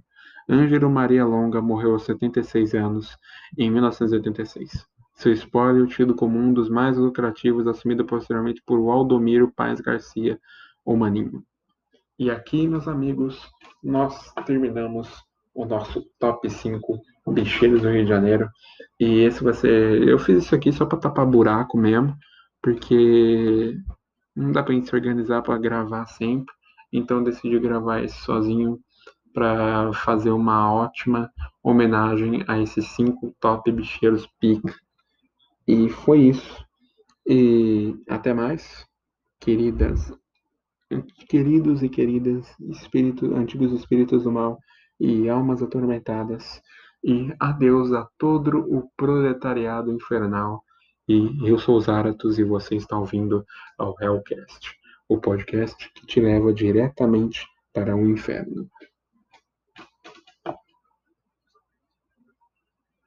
Ângelo 0.48 0.92
Maria 0.92 1.26
Longa 1.26 1.60
morreu 1.60 1.94
aos 1.94 2.04
76 2.04 2.76
anos, 2.76 3.18
em 3.58 3.72
1986. 3.72 4.86
Seu 5.16 5.34
espólio, 5.34 5.88
tido 5.88 6.14
como 6.14 6.38
um 6.38 6.54
dos 6.54 6.70
mais 6.70 7.00
lucrativos, 7.00 7.66
assumido 7.66 8.06
posteriormente 8.06 8.62
por 8.64 8.78
Waldomiro 8.78 9.52
Paes 9.52 9.82
Garcia, 9.82 10.40
ou 10.86 10.96
Maninho. 10.96 11.44
E 12.20 12.30
aqui, 12.30 12.68
meus 12.68 12.88
amigos, 12.88 13.42
nós 13.84 14.32
terminamos 14.46 15.10
o 15.58 15.66
nosso 15.66 16.06
top 16.20 16.48
5 16.48 17.02
bicheiros 17.34 17.82
do 17.82 17.90
Rio 17.90 18.04
de 18.04 18.10
Janeiro. 18.10 18.48
E 19.00 19.22
esse 19.22 19.44
vai 19.44 19.54
ser. 19.54 20.08
Eu 20.08 20.20
fiz 20.20 20.44
isso 20.46 20.56
aqui 20.56 20.72
só 20.72 20.86
para 20.86 21.00
tapar 21.00 21.26
buraco 21.26 21.78
mesmo, 21.78 22.16
porque 22.62 23.76
não 24.36 24.52
dá 24.52 24.62
pra 24.62 24.74
gente 24.74 24.88
se 24.88 24.96
organizar 24.96 25.42
para 25.42 25.58
gravar 25.58 26.06
sempre. 26.06 26.54
Então 26.94 27.24
decidi 27.24 27.60
gravar 27.60 28.04
esse 28.04 28.18
sozinho 28.20 28.80
para 29.34 29.92
fazer 29.94 30.30
uma 30.30 30.72
ótima 30.72 31.32
homenagem 31.64 32.46
a 32.48 32.60
esses 32.60 32.86
cinco 32.90 33.36
top 33.40 33.72
bicheiros 33.72 34.28
pica. 34.40 34.74
E 35.68 35.90
foi 35.90 36.20
isso. 36.20 36.66
E 37.28 37.96
até 38.08 38.32
mais, 38.32 38.86
queridas, 39.40 40.14
queridos 41.28 41.82
e 41.82 41.90
queridas 41.90 42.48
espíritos, 42.70 43.32
antigos 43.32 43.74
espíritos 43.74 44.24
do 44.24 44.32
mal 44.32 44.60
e 45.00 45.30
almas 45.30 45.62
atormentadas. 45.62 46.62
E 47.04 47.34
adeus 47.40 47.94
a 47.94 48.08
todo 48.18 48.60
o 48.60 48.90
proletariado 48.98 49.92
infernal. 49.92 50.64
E 51.08 51.48
eu 51.48 51.58
sou 51.58 51.80
Zaratus 51.80 52.38
e 52.38 52.44
você 52.44 52.76
está 52.76 52.98
ouvindo 52.98 53.46
ao 53.78 53.96
Hellcast, 54.02 54.76
o 55.08 55.18
podcast 55.18 55.92
que 55.94 56.06
te 56.06 56.20
leva 56.20 56.52
diretamente 56.52 57.48
para 57.72 57.96
o 57.96 58.06
inferno. 58.10 58.70